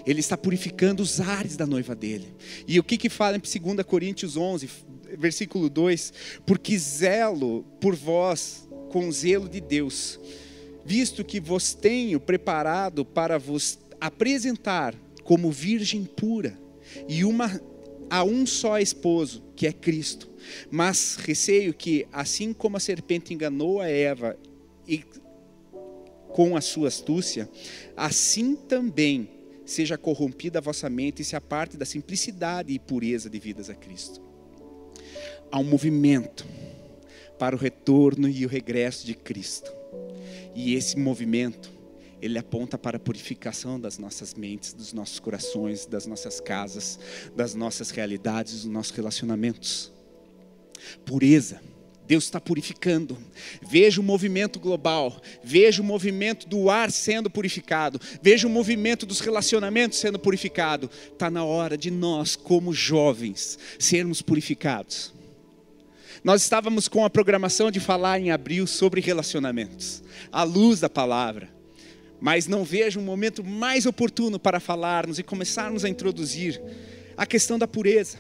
Ele 0.06 0.20
está 0.20 0.38
purificando 0.38 1.02
os 1.02 1.20
ares 1.20 1.58
da 1.58 1.66
noiva 1.66 1.96
dele. 1.96 2.32
E 2.68 2.80
o 2.80 2.84
que 2.84 2.96
que 2.96 3.10
fala 3.10 3.38
em 3.38 3.40
2 3.40 3.84
Coríntios 3.84 4.38
11, 4.38 4.70
versículo 5.18 5.68
2? 5.68 6.14
Porque 6.46 6.78
zelo 6.78 7.64
por 7.80 7.96
vós 7.96 8.70
com 8.92 9.12
zelo 9.12 9.50
de 9.50 9.60
Deus, 9.60 10.20
visto 10.86 11.24
que 11.24 11.40
vos 11.40 11.74
tenho 11.74 12.20
preparado 12.20 13.04
para 13.04 13.40
vos 13.40 13.80
apresentar 14.00 14.94
como 15.24 15.52
virgem 15.52 16.04
pura 16.04 16.58
e 17.08 17.24
uma 17.24 17.62
a 18.10 18.24
um 18.26 18.46
só 18.46 18.78
esposo, 18.78 19.42
que 19.56 19.66
é 19.66 19.72
Cristo. 19.72 20.30
Mas 20.70 21.16
receio 21.16 21.74
que 21.74 22.06
assim 22.12 22.52
como 22.52 22.76
a 22.76 22.80
serpente 22.80 23.34
enganou 23.34 23.80
a 23.80 23.88
Eva 23.88 24.38
e 24.88 25.04
com 26.34 26.58
a 26.58 26.62
sua 26.62 26.88
astúcia, 26.88 27.50
assim 27.96 28.56
também 28.56 29.30
seja 29.66 29.98
corrompida 29.98 30.60
a 30.60 30.62
vossa 30.62 30.90
mente 30.90 31.22
e 31.22 31.26
se 31.26 31.36
aparte 31.36 31.78
da 31.78 31.86
simplicidade 31.86 32.74
e 32.74 32.80
pureza 32.80 33.30
devidas 33.30 33.70
a 33.70 33.76
Cristo. 33.76 34.22
Há 35.50 35.60
um 35.60 35.64
movimento 35.64 36.46
para 37.40 37.56
o 37.56 37.60
retorno 37.60 38.28
e 38.28 38.46
o 38.46 38.50
regresso 38.50 39.06
de 39.06 39.14
Cristo. 39.14 39.72
E 40.54 40.76
esse 40.76 40.98
movimento 40.98 41.72
ele 42.22 42.38
aponta 42.38 42.78
para 42.78 42.98
a 42.98 43.00
purificação 43.00 43.80
das 43.80 43.98
nossas 43.98 44.36
mentes, 44.36 44.74
dos 44.74 44.94
nossos 44.94 45.20
corações, 45.20 45.86
das 45.86 46.06
nossas 46.06 46.40
casas, 46.40 47.00
das 47.36 47.56
nossas 47.56 47.90
realidades, 47.90 48.54
dos 48.54 48.66
nossos 48.66 48.92
relacionamentos. 48.92 49.92
Pureza. 51.04 51.60
Deus 52.06 52.26
está 52.26 52.42
purificando. 52.42 53.18
Veja 53.62 54.02
o 54.02 54.04
movimento 54.04 54.60
global, 54.60 55.22
veja 55.44 55.82
o 55.82 55.86
movimento 55.86 56.48
do 56.48 56.70
ar 56.70 56.92
sendo 56.92 57.30
purificado, 57.30 58.02
veja 58.22 58.48
o 58.48 58.50
movimento 58.50 59.06
dos 59.06 59.22
relacionamentos 59.22 59.98
sendo 59.98 60.20
purificado. 60.20 60.90
Está 61.12 61.32
na 61.32 61.46
hora 61.46 61.78
de 61.78 61.90
nós, 61.90 62.36
como 62.36 62.74
jovens, 62.74 63.58
sermos 63.80 64.22
purificados. 64.22 65.14
Nós 66.22 66.42
estávamos 66.42 66.88
com 66.88 67.06
a 67.06 67.10
programação 67.10 67.72
de 67.72 67.80
falar 67.80 68.20
em 68.20 68.30
abril 68.30 68.68
sobre 68.68 69.00
relacionamentos, 69.00 70.04
à 70.32 70.44
luz 70.44 70.82
da 70.82 70.90
palavra 70.90 71.61
mas 72.22 72.46
não 72.46 72.64
vejo 72.64 73.00
um 73.00 73.04
momento 73.04 73.44
mais 73.44 73.88
oportuno 73.88 74.40
para 74.40 74.60
falarmos 74.60 75.18
e 75.18 75.24
começarmos 75.24 75.84
a 75.84 75.90
introduzir 75.90 76.62
a 77.18 77.26
questão 77.26 77.58
da 77.58 77.68
pureza. 77.68 78.20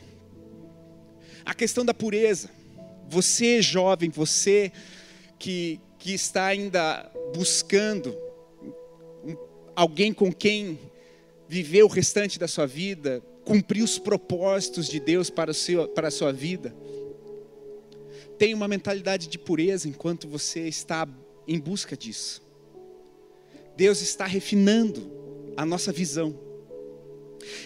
A 1.45 1.53
questão 1.53 1.85
da 1.85 1.93
pureza. 1.93 2.49
Você, 3.07 3.61
jovem, 3.61 4.09
você 4.09 4.71
que, 5.37 5.79
que 5.99 6.13
está 6.13 6.47
ainda 6.47 7.11
buscando 7.35 8.17
alguém 9.75 10.11
com 10.11 10.33
quem 10.33 10.79
viver 11.47 11.83
o 11.83 11.87
restante 11.87 12.39
da 12.39 12.47
sua 12.47 12.65
vida, 12.65 13.21
cumprir 13.45 13.83
os 13.83 13.99
propósitos 13.99 14.87
de 14.87 14.99
Deus 14.99 15.29
para, 15.29 15.53
seu, 15.53 15.87
para 15.89 16.07
a 16.07 16.11
sua 16.11 16.33
vida. 16.33 16.75
Tenha 18.39 18.55
uma 18.55 18.67
mentalidade 18.67 19.27
de 19.27 19.37
pureza 19.37 19.87
enquanto 19.87 20.27
você 20.27 20.67
está 20.67 21.07
em 21.47 21.59
busca 21.59 21.95
disso. 21.95 22.41
Deus 23.81 23.99
está 23.99 24.27
refinando 24.27 25.11
a 25.57 25.65
nossa 25.65 25.91
visão. 25.91 26.39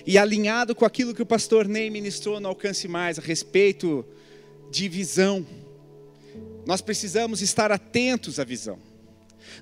E 0.05 0.17
alinhado 0.17 0.73
com 0.73 0.85
aquilo 0.85 1.13
que 1.13 1.21
o 1.21 1.25
pastor 1.25 1.67
Ney 1.67 1.89
ministrou 1.89 2.39
no 2.39 2.47
Alcance 2.47 2.87
Mais 2.87 3.19
a 3.19 3.21
respeito 3.21 4.05
de 4.71 4.87
visão, 4.87 5.45
nós 6.65 6.79
precisamos 6.79 7.41
estar 7.41 7.69
atentos 7.69 8.39
à 8.39 8.45
visão. 8.45 8.79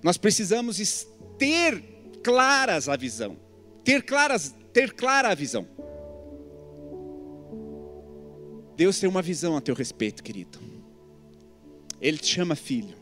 Nós 0.03 0.15
precisamos 0.15 1.07
ter 1.39 1.83
claras 2.21 2.87
a 2.87 2.95
visão. 2.95 3.35
Ter 3.83 4.03
claras, 4.03 4.53
ter 4.71 4.93
clara 4.93 5.29
a 5.29 5.33
visão. 5.33 5.67
Deus 8.77 8.99
tem 8.99 9.09
uma 9.09 9.23
visão 9.23 9.57
a 9.57 9.61
teu 9.61 9.73
respeito, 9.73 10.21
querido. 10.21 10.59
Ele 11.99 12.19
te 12.19 12.27
chama 12.27 12.55
filho. 12.55 12.95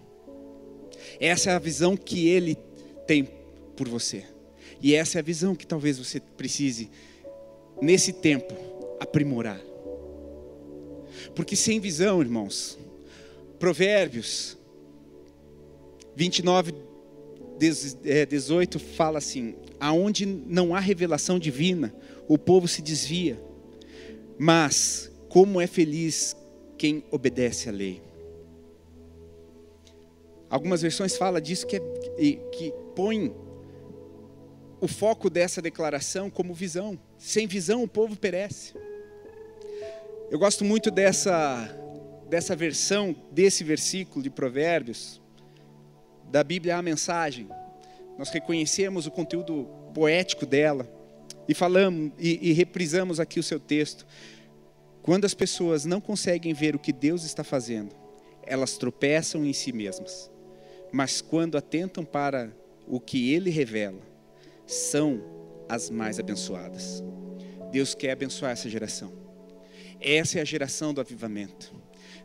Essa 1.19 1.51
é 1.51 1.53
a 1.53 1.59
visão 1.59 1.97
que 1.97 2.29
ele 2.29 2.55
tem 3.05 3.40
por 3.81 3.89
você. 3.89 4.23
E 4.79 4.93
essa 4.93 5.17
é 5.17 5.19
a 5.21 5.23
visão 5.23 5.55
que 5.55 5.65
talvez 5.65 5.97
você 5.97 6.19
precise, 6.19 6.91
nesse 7.81 8.13
tempo, 8.13 8.53
aprimorar. 8.99 9.59
Porque 11.33 11.55
sem 11.55 11.79
visão, 11.79 12.21
irmãos, 12.21 12.77
Provérbios 13.57 14.55
29, 16.15 16.75
18 18.29 18.77
é, 18.77 18.79
fala 18.79 19.17
assim: 19.17 19.55
aonde 19.79 20.27
não 20.27 20.75
há 20.75 20.79
revelação 20.79 21.39
divina, 21.39 21.91
o 22.27 22.37
povo 22.37 22.67
se 22.67 22.83
desvia, 22.83 23.41
mas 24.37 25.11
como 25.27 25.59
é 25.59 25.65
feliz 25.65 26.35
quem 26.77 27.03
obedece 27.09 27.67
à 27.67 27.71
lei. 27.71 27.99
Algumas 30.51 30.83
versões 30.83 31.17
falam 31.17 31.41
disso 31.41 31.65
que, 31.65 31.77
é, 31.77 31.79
que 32.51 32.71
põe 32.95 33.33
o 34.81 34.87
foco 34.87 35.29
dessa 35.29 35.61
declaração 35.61 36.29
como 36.29 36.53
visão. 36.53 36.99
Sem 37.17 37.47
visão 37.47 37.83
o 37.83 37.87
povo 37.87 38.17
perece. 38.17 38.73
Eu 40.29 40.37
gosto 40.37 40.65
muito 40.65 40.91
dessa, 40.91 41.69
dessa 42.29 42.55
versão, 42.55 43.15
desse 43.31 43.63
versículo 43.63 44.21
de 44.21 44.29
Provérbios, 44.29 45.21
da 46.29 46.43
Bíblia 46.43 46.75
A 46.77 46.81
Mensagem. 46.81 47.47
Nós 48.17 48.29
reconhecemos 48.29 49.05
o 49.05 49.11
conteúdo 49.11 49.69
poético 49.93 50.45
dela 50.45 50.85
e 51.47 51.53
falamos 51.53 52.11
e, 52.19 52.49
e 52.49 52.51
reprisamos 52.51 53.19
aqui 53.19 53.39
o 53.39 53.43
seu 53.43 53.59
texto. 53.59 54.05
Quando 55.01 55.23
as 55.23 55.33
pessoas 55.33 55.85
não 55.85 56.01
conseguem 56.01 56.53
ver 56.53 56.75
o 56.75 56.79
que 56.79 56.91
Deus 56.91 57.23
está 57.23 57.43
fazendo, 57.43 57.95
elas 58.43 58.77
tropeçam 58.77 59.45
em 59.45 59.53
si 59.53 59.71
mesmas 59.71 60.31
mas 60.91 61.21
quando 61.21 61.57
atentam 61.57 62.03
para 62.03 62.51
o 62.87 62.99
que 62.99 63.33
ele 63.33 63.49
revela 63.49 64.10
são 64.71 65.21
as 65.67 65.89
mais 65.89 66.19
abençoadas. 66.19 67.03
Deus 67.71 67.93
quer 67.93 68.11
abençoar 68.11 68.51
essa 68.51 68.69
geração. 68.69 69.11
Essa 69.99 70.39
é 70.39 70.41
a 70.41 70.45
geração 70.45 70.93
do 70.93 71.01
avivamento. 71.01 71.73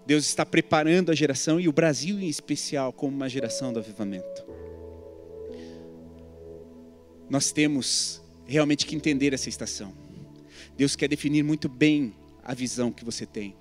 Deus 0.06 0.24
está 0.24 0.46
preparando 0.46 1.10
a 1.10 1.14
geração 1.14 1.58
e 1.58 1.68
o 1.68 1.72
Brasil 1.72 2.20
em 2.20 2.28
especial 2.28 2.92
como 2.92 3.14
uma 3.14 3.28
geração 3.28 3.72
do 3.72 3.80
avivamento. 3.80 4.44
Nós 7.28 7.50
temos 7.50 8.22
realmente 8.46 8.86
que 8.86 8.94
entender 8.94 9.34
essa 9.34 9.48
estação. 9.48 9.92
Deus 10.76 10.94
quer 10.94 11.08
definir 11.08 11.42
muito 11.42 11.68
bem 11.68 12.14
a 12.44 12.54
visão 12.54 12.92
que 12.92 13.04
você 13.04 13.26
tem. 13.26 13.56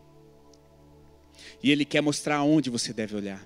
E 1.63 1.71
Ele 1.71 1.83
quer 1.85 2.01
mostrar 2.01 2.37
aonde 2.37 2.69
você 2.69 2.93
deve 2.93 3.15
olhar. 3.15 3.43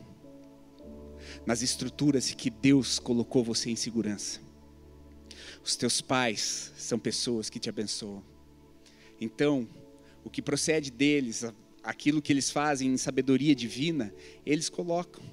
Nas 1.45 1.61
estruturas 1.61 2.31
que 2.31 2.49
Deus 2.49 2.99
colocou 2.99 3.41
você 3.41 3.69
em 3.69 3.75
segurança. 3.77 4.48
Os 5.63 5.75
teus 5.75 6.01
pais 6.01 6.71
são 6.77 6.97
pessoas 6.97 7.49
que 7.49 7.59
te 7.59 7.69
abençoam. 7.69 8.23
Então, 9.19 9.67
o 10.23 10.29
que 10.29 10.41
procede 10.41 10.89
deles, 10.89 11.45
aquilo 11.83 12.21
que 12.21 12.31
eles 12.31 12.49
fazem 12.49 12.91
em 12.91 12.97
sabedoria 12.97 13.55
divina, 13.55 14.13
eles 14.45 14.69
colocam 14.69 15.23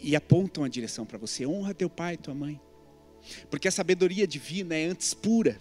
e 0.00 0.14
apontam 0.14 0.64
a 0.64 0.68
direção 0.68 1.06
para 1.06 1.18
você. 1.18 1.46
Honra 1.46 1.74
teu 1.74 1.88
pai 1.88 2.14
e 2.14 2.18
tua 2.18 2.34
mãe. 2.34 2.60
Porque 3.50 3.68
a 3.68 3.72
sabedoria 3.72 4.26
divina 4.26 4.74
é 4.74 4.86
antes 4.86 5.14
pura. 5.14 5.60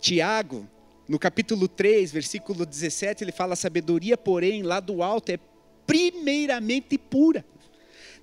Tiago, 0.00 0.68
no 1.08 1.18
capítulo 1.18 1.68
3, 1.68 2.10
versículo 2.10 2.66
17, 2.66 3.22
ele 3.22 3.32
fala: 3.32 3.52
a 3.52 3.56
sabedoria, 3.56 4.16
porém, 4.16 4.62
lá 4.62 4.80
do 4.80 5.02
alto 5.02 5.30
é 5.30 5.38
primeiramente 5.86 6.98
pura. 6.98 7.44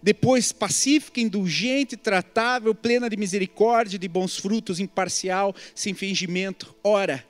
Depois, 0.03 0.51
pacífica, 0.51 1.22
indulgente, 1.22 1.95
tratável, 1.95 2.75
plena 2.75 3.10
de 3.10 3.15
misericórdia, 3.15 3.98
de 3.98 4.10
bons 4.10 4.38
frutos, 4.38 4.81
imparcial, 4.81 5.55
sem 5.74 5.93
fingimento. 5.93 6.75
Ora, 6.83 7.25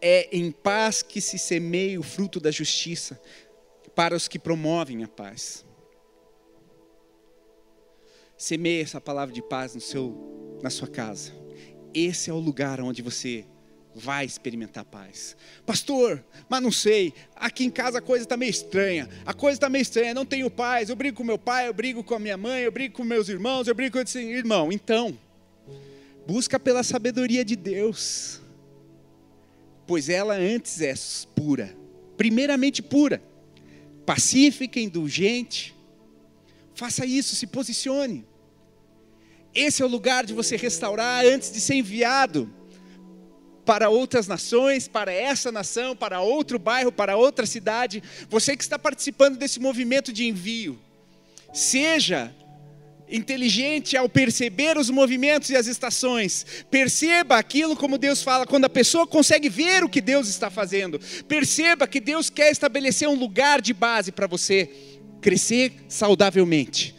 é 0.00 0.34
em 0.34 0.50
paz 0.50 1.02
que 1.02 1.20
se 1.20 1.38
semeia 1.38 2.00
o 2.00 2.02
fruto 2.02 2.40
da 2.40 2.50
justiça 2.50 3.20
para 3.94 4.16
os 4.16 4.26
que 4.26 4.38
promovem 4.38 5.04
a 5.04 5.08
paz. 5.08 5.62
Semeie 8.38 8.80
essa 8.80 8.98
palavra 8.98 9.34
de 9.34 9.42
paz 9.42 9.74
no 9.74 9.80
seu, 9.82 10.58
na 10.62 10.70
sua 10.70 10.88
casa. 10.88 11.34
Esse 11.92 12.30
é 12.30 12.32
o 12.32 12.38
lugar 12.38 12.80
onde 12.80 13.02
você 13.02 13.44
vai 13.94 14.24
experimentar 14.24 14.84
paz. 14.84 15.36
Pastor, 15.64 16.24
mas 16.48 16.62
não 16.62 16.72
sei, 16.72 17.14
aqui 17.36 17.64
em 17.64 17.70
casa 17.70 17.98
a 17.98 18.02
coisa 18.02 18.24
está 18.24 18.36
meio 18.36 18.50
estranha. 18.50 19.08
A 19.24 19.32
coisa 19.32 19.56
está 19.56 19.68
meio 19.68 19.82
estranha, 19.82 20.14
não 20.14 20.26
tenho 20.26 20.50
paz. 20.50 20.88
Eu 20.88 20.96
brigo 20.96 21.16
com 21.16 21.24
meu 21.24 21.38
pai, 21.38 21.68
eu 21.68 21.74
brigo 21.74 22.02
com 22.02 22.14
a 22.14 22.18
minha 22.18 22.36
mãe, 22.36 22.62
eu 22.62 22.72
brigo 22.72 22.94
com 22.94 23.04
meus 23.04 23.28
irmãos, 23.28 23.68
eu 23.68 23.74
brigo 23.74 23.96
com 23.96 24.02
esse 24.02 24.18
irmão. 24.18 24.72
Então, 24.72 25.18
busca 26.26 26.58
pela 26.58 26.82
sabedoria 26.82 27.44
de 27.44 27.56
Deus 27.56 28.42
pois 29.86 30.08
ela 30.08 30.34
antes 30.34 30.80
é 30.80 30.94
pura, 31.34 31.76
primeiramente 32.16 32.82
pura, 32.82 33.22
pacífica, 34.06 34.80
indulgente. 34.80 35.74
Faça 36.74 37.06
isso, 37.06 37.36
se 37.36 37.46
posicione. 37.46 38.24
Esse 39.54 39.82
é 39.82 39.84
o 39.84 39.88
lugar 39.88 40.26
de 40.26 40.32
você 40.32 40.56
restaurar 40.56 41.24
antes 41.24 41.52
de 41.52 41.60
ser 41.60 41.74
enviado 41.74 42.52
para 43.64 43.88
outras 43.88 44.26
nações, 44.26 44.86
para 44.86 45.12
essa 45.12 45.50
nação, 45.50 45.96
para 45.96 46.20
outro 46.20 46.58
bairro, 46.58 46.92
para 46.92 47.16
outra 47.16 47.46
cidade. 47.46 48.02
Você 48.28 48.56
que 48.56 48.62
está 48.62 48.78
participando 48.78 49.36
desse 49.36 49.58
movimento 49.58 50.12
de 50.12 50.26
envio, 50.26 50.78
seja 51.52 52.34
inteligente 53.08 53.96
ao 53.96 54.08
perceber 54.08 54.76
os 54.78 54.90
movimentos 54.90 55.50
e 55.50 55.56
as 55.56 55.66
estações. 55.66 56.44
Perceba 56.70 57.36
aquilo 57.36 57.76
como 57.76 57.98
Deus 57.98 58.22
fala, 58.22 58.46
quando 58.46 58.64
a 58.64 58.70
pessoa 58.70 59.06
consegue 59.06 59.48
ver 59.48 59.84
o 59.84 59.88
que 59.88 60.00
Deus 60.00 60.28
está 60.28 60.50
fazendo. 60.50 61.00
Perceba 61.28 61.86
que 61.86 62.00
Deus 62.00 62.30
quer 62.30 62.50
estabelecer 62.50 63.08
um 63.08 63.14
lugar 63.14 63.60
de 63.60 63.72
base 63.72 64.10
para 64.10 64.26
você 64.26 64.70
crescer 65.20 65.72
saudavelmente. 65.88 66.94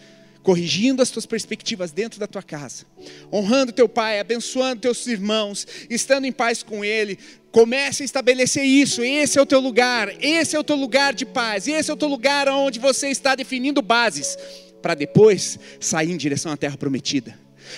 Corrigindo 0.46 1.02
as 1.02 1.10
tuas 1.10 1.26
perspectivas 1.26 1.92
dentro 1.92 2.20
da 2.20 2.28
tua 2.28 2.44
casa, 2.44 2.86
honrando 3.34 3.74
teu 3.74 3.90
pai, 3.90 4.20
abençoando 4.20 4.82
teus 4.82 5.06
irmãos, 5.08 5.68
estando 5.90 6.26
em 6.26 6.32
paz 6.32 6.64
com 6.64 6.86
ele, 6.86 7.20
Comece 7.56 8.04
a 8.04 8.06
estabelecer 8.06 8.66
isso. 8.66 9.02
Esse 9.02 9.40
é 9.40 9.42
o 9.42 9.46
teu 9.46 9.62
lugar. 9.62 10.14
Esse 10.22 10.58
é 10.58 10.60
o 10.60 10.64
teu 10.64 10.76
lugar 10.76 11.14
de 11.14 11.26
paz. 11.26 11.70
Esse 11.70 11.90
é 11.90 11.94
o 11.94 11.96
teu 11.96 12.10
lugar 12.10 12.50
onde 12.50 12.80
você 12.80 13.08
está 13.08 13.34
definindo 13.34 13.82
bases 13.82 14.38
para 14.82 14.94
depois 14.94 15.58
sair 15.80 16.12
em 16.12 16.18
direção 16.18 16.52
à 16.52 16.58
terra 16.58 16.76
prometida. 16.76 17.34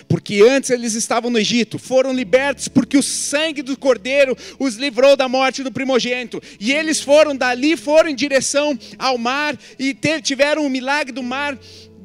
Porque 0.08 0.41
antes 0.41 0.71
eles 0.71 0.95
estavam 0.95 1.30
no 1.30 1.38
Egito, 1.38 1.77
foram 1.77 2.12
libertos 2.12 2.67
porque 2.67 2.97
o 2.97 3.03
sangue 3.03 3.62
do 3.62 3.77
cordeiro 3.77 4.36
os 4.58 4.75
livrou 4.77 5.15
da 5.15 5.30
morte 5.30 5.62
do 5.62 5.71
primogênito. 5.71 6.41
E 6.60 6.73
eles 6.73 6.99
foram 6.99 7.36
dali, 7.36 7.77
foram 7.77 8.10
em 8.10 8.15
direção 8.15 8.77
ao 8.97 9.17
mar 9.17 9.56
e 9.77 9.95
tiveram 10.23 10.65
o 10.65 10.69
milagre 10.69 11.13
do 11.13 11.21
mar, 11.21 11.56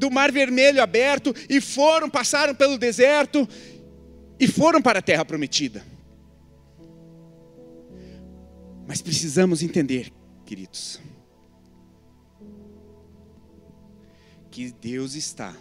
do 0.02 0.10
mar 0.10 0.32
vermelho 0.32 0.82
aberto 0.82 1.32
e 1.48 1.60
foram, 1.60 2.10
passaram 2.10 2.56
pelo 2.56 2.76
deserto 2.76 3.48
e 4.38 4.48
foram 4.48 4.82
para 4.82 4.98
a 4.98 5.02
terra 5.02 5.24
prometida. 5.24 5.84
Mas 8.84 9.00
precisamos 9.00 9.62
entender, 9.62 10.12
queridos, 10.44 11.00
que 14.50 14.72
Deus 14.72 15.14
está 15.14 15.56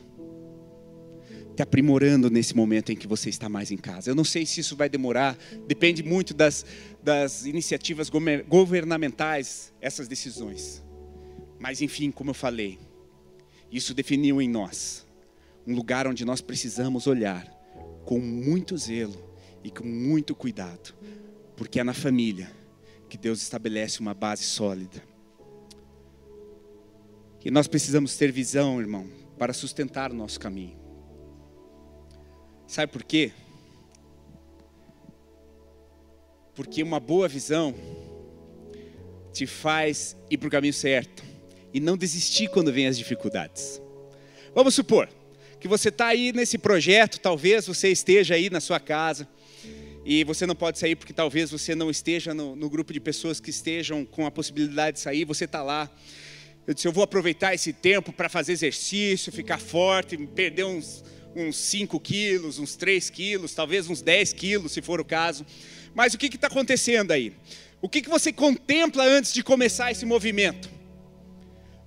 te 1.56 1.62
aprimorando 1.62 2.28
nesse 2.32 2.56
momento 2.56 2.92
em 2.92 2.96
que 2.96 3.06
você 3.06 3.30
está 3.30 3.48
mais 3.48 3.70
em 3.70 3.78
casa. 3.78 4.10
Eu 4.10 4.16
não 4.16 4.24
sei 4.24 4.44
se 4.44 4.60
isso 4.60 4.76
vai 4.76 4.90
demorar, 4.90 5.38
depende 5.68 6.02
muito 6.02 6.34
das, 6.34 6.66
das 7.04 7.46
iniciativas 7.46 8.10
governamentais, 8.10 9.72
essas 9.80 10.08
decisões. 10.08 10.84
Mas, 11.60 11.80
enfim, 11.80 12.10
como 12.10 12.32
eu 12.32 12.34
falei, 12.34 12.80
isso 13.72 13.94
definiu 13.94 14.42
em 14.42 14.50
nós 14.50 15.08
um 15.66 15.74
lugar 15.74 16.06
onde 16.06 16.26
nós 16.26 16.42
precisamos 16.42 17.08
olhar 17.08 17.46
com 18.04 18.20
muito 18.20 18.78
zelo 18.78 19.16
e 19.64 19.72
com 19.72 19.86
muito 19.86 20.36
cuidado, 20.36 20.94
porque 21.56 21.80
é 21.80 21.84
na 21.84 21.94
família 21.94 22.52
que 23.08 23.18
Deus 23.18 23.42
estabelece 23.42 24.00
uma 24.00 24.14
base 24.14 24.44
sólida. 24.44 25.02
E 27.44 27.50
nós 27.50 27.68
precisamos 27.68 28.18
ter 28.18 28.32
visão, 28.32 28.80
irmão, 28.80 29.08
para 29.38 29.54
sustentar 29.54 30.12
o 30.12 30.16
nosso 30.16 30.40
caminho. 30.40 30.78
Sabe 32.68 32.92
por 32.92 33.04
quê? 33.04 33.32
Porque 36.54 36.84
uma 36.84 37.00
boa 37.00 37.28
visão 37.28 37.74
te 39.32 39.48
faz 39.48 40.18
ir 40.30 40.38
para 40.38 40.48
o 40.48 40.52
caminho 40.52 40.74
certo 40.74 41.31
e 41.74 41.80
não 41.80 41.98
desistir 41.98 42.50
quando 42.50 42.72
vem 42.72 42.88
as 42.88 42.98
dificuldades. 42.98 43.82
Vamos 44.54 44.76
supor 44.76 45.10
que 45.60 45.68
você 45.68 45.90
está 45.90 46.08
aí 46.08 46.34
nesse 46.34 46.58
projeto, 46.58 47.20
talvez 47.20 47.68
você 47.68 47.90
esteja 47.90 48.36
aí 48.36 48.50
na 48.50 48.60
sua 48.60 48.80
casa 48.80 49.28
e 50.04 50.24
você 50.24 50.46
não 50.46 50.56
pode 50.56 50.80
sair 50.80 50.96
porque 50.96 51.14
talvez 51.14 51.52
você 51.52 51.76
não 51.76 51.90
esteja 51.90 52.34
no, 52.34 52.56
no 52.56 52.70
grupo 52.70 52.92
de 52.92 53.00
pessoas 53.00 53.40
que 53.40 53.52
estejam 53.52 54.04
com 54.04 54.26
a 54.26 54.32
possibilidade 54.32 54.98
de 54.98 55.04
sair, 55.04 55.24
você 55.24 55.46
está 55.46 55.62
lá 55.62 55.90
eu 56.68 56.76
disse, 56.76 56.88
eu 56.88 56.92
vou 56.92 57.04
aproveitar 57.04 57.54
esse 57.56 57.74
tempo 57.74 58.14
para 58.14 58.30
fazer 58.30 58.54
exercício, 58.54 59.32
ficar 59.32 59.58
forte, 59.58 60.16
perder 60.18 60.64
uns, 60.64 61.04
uns 61.36 61.58
5 61.58 62.00
quilos, 62.00 62.60
uns 62.60 62.76
3 62.76 63.10
quilos, 63.10 63.54
talvez 63.54 63.90
uns 63.90 64.02
10 64.02 64.34
quilos, 64.34 64.72
se 64.72 64.82
for 64.82 65.02
o 65.02 65.06
caso. 65.06 65.46
Mas 65.96 66.14
o 66.14 66.18
que 66.18 66.28
está 66.28 66.48
acontecendo 66.48 67.12
aí? 67.12 67.34
O 67.82 67.90
que, 67.90 68.02
que 68.02 68.10
você 68.10 68.32
contempla 68.32 69.04
antes 69.04 69.34
de 69.34 69.44
começar 69.44 69.92
esse 69.92 70.06
movimento? 70.06 70.70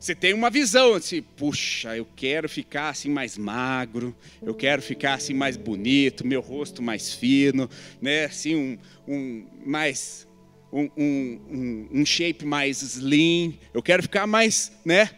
Você 0.05 0.15
tem 0.15 0.35
uma 0.35 0.51
visão, 0.51 0.93
assim, 0.93 1.23
puxa, 1.23 1.97
eu 1.97 2.07
quero 2.15 2.47
ficar 2.47 2.91
assim 2.91 3.09
mais 3.09 3.39
magro, 3.39 4.15
eu 4.43 4.55
quero 4.55 4.83
ficar 4.83 5.15
assim 5.15 5.33
mais 5.33 5.57
bonito, 5.57 6.27
meu 6.27 6.43
rosto 6.43 6.83
mais 6.83 7.15
fino, 7.15 7.71
né? 8.03 8.27
Assim, 8.27 8.55
um, 8.55 8.79
um 9.09 9.47
mais 9.65 10.29
um, 10.71 10.91
um, 10.95 11.89
um, 11.91 12.05
shape 12.05 12.45
mais 12.45 12.83
slim, 12.83 13.59
eu 13.73 13.83
quero 13.83 14.03
ficar 14.03 14.27
mais, 14.27 14.73
né? 14.85 15.09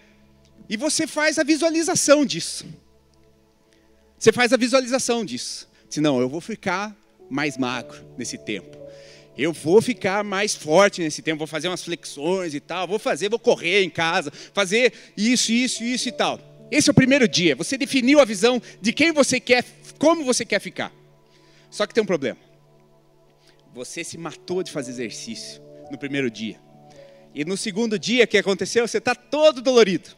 E 0.68 0.76
você 0.76 1.04
faz 1.04 1.36
a 1.40 1.42
visualização 1.42 2.24
disso. 2.24 2.64
Você 4.16 4.30
faz 4.30 4.52
a 4.52 4.56
visualização 4.56 5.24
disso. 5.24 5.68
Se 5.90 6.00
não, 6.00 6.20
eu 6.20 6.28
vou 6.28 6.40
ficar 6.40 6.96
mais 7.28 7.58
magro 7.58 8.06
nesse 8.16 8.38
tempo. 8.38 8.85
Eu 9.36 9.52
vou 9.52 9.82
ficar 9.82 10.24
mais 10.24 10.54
forte 10.54 11.02
nesse 11.02 11.20
tempo, 11.20 11.38
vou 11.38 11.46
fazer 11.46 11.68
umas 11.68 11.84
flexões 11.84 12.54
e 12.54 12.60
tal, 12.60 12.86
vou 12.86 12.98
fazer, 12.98 13.28
vou 13.28 13.38
correr 13.38 13.82
em 13.82 13.90
casa, 13.90 14.32
fazer 14.54 14.92
isso, 15.16 15.52
isso, 15.52 15.84
isso 15.84 16.08
e 16.08 16.12
tal. 16.12 16.40
Esse 16.70 16.88
é 16.88 16.92
o 16.92 16.94
primeiro 16.94 17.28
dia. 17.28 17.54
Você 17.54 17.76
definiu 17.76 18.18
a 18.18 18.24
visão 18.24 18.60
de 18.80 18.92
quem 18.92 19.12
você 19.12 19.38
quer, 19.38 19.64
como 19.98 20.24
você 20.24 20.44
quer 20.44 20.60
ficar. 20.60 20.92
Só 21.70 21.86
que 21.86 21.92
tem 21.92 22.02
um 22.02 22.06
problema. 22.06 22.38
Você 23.74 24.02
se 24.02 24.16
matou 24.16 24.62
de 24.62 24.72
fazer 24.72 24.92
exercício 24.92 25.60
no 25.90 25.98
primeiro 25.98 26.30
dia. 26.30 26.58
E 27.34 27.44
no 27.44 27.56
segundo 27.56 27.98
dia, 27.98 28.26
que 28.26 28.38
aconteceu? 28.38 28.88
Você 28.88 28.96
está 28.96 29.14
todo 29.14 29.60
dolorido. 29.60 30.08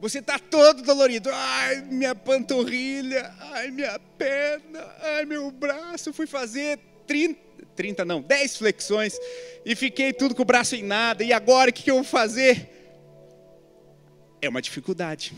Você 0.00 0.18
está 0.18 0.38
todo 0.38 0.82
dolorido. 0.82 1.28
Ai, 1.30 1.82
minha 1.82 2.14
panturrilha, 2.14 3.30
ai, 3.38 3.70
minha 3.70 3.98
perna, 3.98 4.82
ai, 5.02 5.26
meu 5.26 5.50
braço. 5.50 6.12
Fui 6.12 6.26
fazer 6.26 6.78
30, 7.06 7.40
30 7.74 8.04
não, 8.04 8.20
10 8.20 8.56
flexões 8.56 9.18
e 9.64 9.74
fiquei 9.74 10.12
tudo 10.12 10.34
com 10.34 10.42
o 10.42 10.46
braço 10.46 10.74
em 10.74 10.82
nada. 10.82 11.22
E 11.24 11.32
agora 11.32 11.70
o 11.70 11.72
que 11.72 11.90
eu 11.90 11.96
vou 11.96 12.04
fazer? 12.04 12.70
É 14.40 14.48
uma 14.48 14.60
dificuldade. 14.60 15.32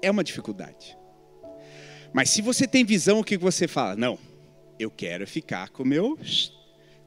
É 0.00 0.10
uma 0.10 0.22
dificuldade. 0.22 0.96
Mas 2.12 2.30
se 2.30 2.40
você 2.40 2.66
tem 2.66 2.84
visão, 2.84 3.20
o 3.20 3.24
que 3.24 3.36
você 3.36 3.66
fala? 3.66 3.96
Não, 3.96 4.18
eu 4.78 4.90
quero 4.90 5.26
ficar 5.26 5.70
com 5.70 5.82
o 5.82 5.86
meu 5.86 6.18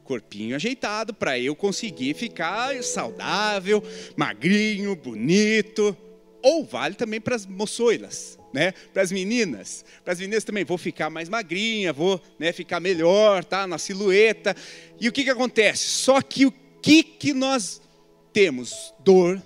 corpinho 0.03 0.55
ajeitado 0.55 1.13
para 1.13 1.37
eu 1.37 1.55
conseguir 1.55 2.13
ficar 2.13 2.81
saudável, 2.81 3.83
magrinho, 4.15 4.95
bonito. 4.95 5.95
Ou 6.47 6.63
vale 6.63 6.95
também 6.95 7.19
para 7.19 7.35
as 7.35 7.45
moçoilas, 7.45 8.39
né? 8.53 8.71
Para 8.93 9.01
as 9.01 9.11
meninas. 9.11 9.83
Para 10.01 10.13
as 10.13 10.19
meninas 10.21 10.45
também, 10.45 10.63
vou 10.63 10.77
ficar 10.77 11.09
mais 11.09 11.27
magrinha, 11.27 11.91
vou 11.91 12.21
né, 12.39 12.53
ficar 12.53 12.79
melhor, 12.79 13.43
tá? 13.43 13.67
Na 13.67 13.77
silhueta. 13.77 14.55
E 14.97 15.09
o 15.09 15.11
que, 15.11 15.25
que 15.25 15.29
acontece? 15.29 15.83
Só 15.83 16.21
que 16.21 16.45
o 16.45 16.53
que, 16.81 17.03
que 17.03 17.33
nós 17.33 17.81
temos? 18.31 18.93
Dor, 19.03 19.41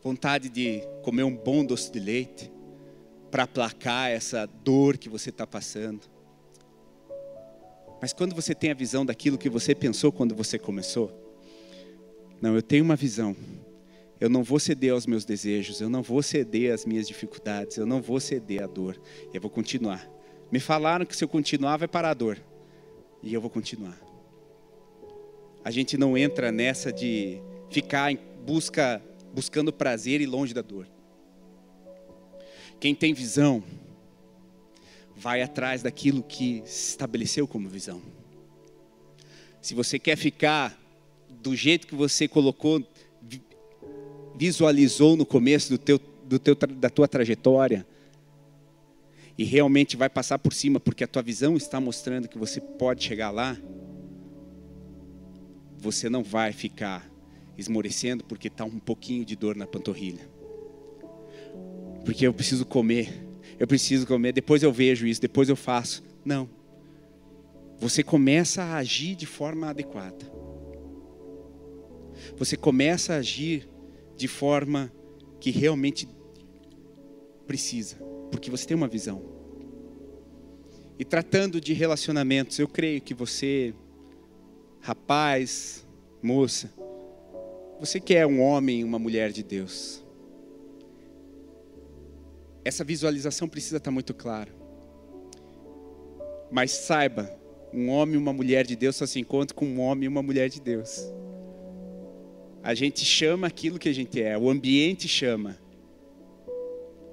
vontade 0.00 0.48
de 0.48 0.82
comer 1.02 1.24
um 1.24 1.34
bom 1.34 1.64
doce 1.64 1.90
de 1.90 1.98
leite 1.98 2.48
para 3.28 3.42
aplacar 3.42 4.08
essa 4.08 4.46
dor 4.46 4.98
que 4.98 5.08
você 5.08 5.30
está 5.30 5.44
passando. 5.48 6.02
Mas 8.00 8.12
quando 8.12 8.36
você 8.36 8.54
tem 8.54 8.70
a 8.70 8.74
visão 8.74 9.04
daquilo 9.04 9.36
que 9.36 9.50
você 9.50 9.74
pensou 9.74 10.12
quando 10.12 10.32
você 10.32 10.60
começou, 10.60 11.10
não, 12.40 12.54
eu 12.54 12.62
tenho 12.62 12.84
uma 12.84 12.94
visão. 12.94 13.34
Eu 14.20 14.30
não 14.30 14.42
vou 14.42 14.58
ceder 14.58 14.92
aos 14.92 15.06
meus 15.06 15.24
desejos, 15.24 15.80
eu 15.80 15.90
não 15.90 16.02
vou 16.02 16.22
ceder 16.22 16.72
às 16.72 16.86
minhas 16.86 17.06
dificuldades, 17.06 17.76
eu 17.76 17.84
não 17.84 18.00
vou 18.00 18.18
ceder 18.18 18.62
à 18.62 18.66
dor. 18.66 19.00
Eu 19.32 19.40
vou 19.40 19.50
continuar. 19.50 20.08
Me 20.50 20.58
falaram 20.58 21.04
que 21.04 21.16
se 21.16 21.22
eu 21.22 21.28
continuar 21.28 21.76
vai 21.76 21.88
parar 21.88 22.10
a 22.10 22.14
dor. 22.14 22.38
E 23.22 23.34
eu 23.34 23.40
vou 23.40 23.50
continuar. 23.50 23.98
A 25.64 25.70
gente 25.70 25.98
não 25.98 26.16
entra 26.16 26.50
nessa 26.52 26.92
de 26.92 27.40
ficar 27.70 28.12
em 28.12 28.18
busca 28.46 29.02
buscando 29.34 29.72
prazer 29.72 30.20
e 30.20 30.26
longe 30.26 30.54
da 30.54 30.62
dor. 30.62 30.86
Quem 32.80 32.94
tem 32.94 33.12
visão, 33.12 33.62
vai 35.14 35.42
atrás 35.42 35.82
daquilo 35.82 36.22
que 36.22 36.62
se 36.64 36.90
estabeleceu 36.90 37.46
como 37.46 37.68
visão. 37.68 38.00
Se 39.60 39.74
você 39.74 39.98
quer 39.98 40.16
ficar 40.16 40.78
do 41.28 41.56
jeito 41.56 41.86
que 41.86 41.94
você 41.94 42.28
colocou, 42.28 42.86
visualizou 44.36 45.16
no 45.16 45.24
começo 45.24 45.70
do 45.70 45.78
teu, 45.78 46.00
do 46.24 46.38
teu, 46.38 46.54
da 46.54 46.90
tua 46.90 47.08
trajetória, 47.08 47.86
e 49.38 49.44
realmente 49.44 49.96
vai 49.96 50.08
passar 50.08 50.38
por 50.38 50.52
cima, 50.52 50.80
porque 50.80 51.04
a 51.04 51.08
tua 51.08 51.22
visão 51.22 51.56
está 51.56 51.80
mostrando 51.80 52.28
que 52.28 52.38
você 52.38 52.60
pode 52.60 53.04
chegar 53.04 53.30
lá, 53.30 53.56
você 55.78 56.08
não 56.08 56.22
vai 56.22 56.52
ficar 56.52 57.08
esmorecendo 57.56 58.24
porque 58.24 58.48
está 58.48 58.64
um 58.64 58.78
pouquinho 58.78 59.24
de 59.24 59.36
dor 59.36 59.56
na 59.56 59.66
panturrilha. 59.66 60.28
Porque 62.04 62.26
eu 62.26 62.32
preciso 62.32 62.64
comer, 62.64 63.12
eu 63.58 63.66
preciso 63.66 64.06
comer, 64.06 64.32
depois 64.32 64.62
eu 64.62 64.72
vejo 64.72 65.06
isso, 65.06 65.20
depois 65.20 65.48
eu 65.48 65.56
faço. 65.56 66.02
Não. 66.24 66.48
Você 67.78 68.02
começa 68.02 68.62
a 68.62 68.76
agir 68.76 69.14
de 69.14 69.26
forma 69.26 69.68
adequada. 69.68 70.24
Você 72.38 72.56
começa 72.56 73.14
a 73.14 73.16
agir 73.16 73.68
de 74.16 74.28
forma 74.28 74.92
que 75.38 75.50
realmente 75.50 76.08
precisa, 77.46 77.96
porque 78.30 78.50
você 78.50 78.66
tem 78.66 78.76
uma 78.76 78.88
visão. 78.88 79.22
E 80.98 81.04
tratando 81.04 81.60
de 81.60 81.72
relacionamentos, 81.72 82.58
eu 82.58 82.66
creio 82.66 83.00
que 83.00 83.12
você, 83.12 83.74
rapaz, 84.80 85.86
moça, 86.22 86.72
você 87.78 88.00
que 88.00 88.14
é 88.14 88.26
um 88.26 88.40
homem, 88.40 88.82
uma 88.82 88.98
mulher 88.98 89.30
de 89.30 89.42
Deus. 89.42 90.02
Essa 92.64 92.82
visualização 92.82 93.46
precisa 93.46 93.76
estar 93.76 93.90
muito 93.90 94.14
clara. 94.14 94.50
Mas 96.50 96.72
saiba, 96.72 97.30
um 97.72 97.90
homem 97.90 98.14
e 98.14 98.18
uma 98.18 98.32
mulher 98.32 98.66
de 98.66 98.74
Deus 98.74 98.96
só 98.96 99.04
se 99.04 99.20
encontram 99.20 99.54
com 99.54 99.66
um 99.66 99.80
homem 99.80 100.06
e 100.06 100.08
uma 100.08 100.22
mulher 100.22 100.48
de 100.48 100.60
Deus. 100.60 101.12
A 102.66 102.74
gente 102.74 103.04
chama 103.04 103.46
aquilo 103.46 103.78
que 103.78 103.88
a 103.88 103.92
gente 103.92 104.20
é, 104.20 104.36
o 104.36 104.50
ambiente 104.50 105.06
chama. 105.06 105.56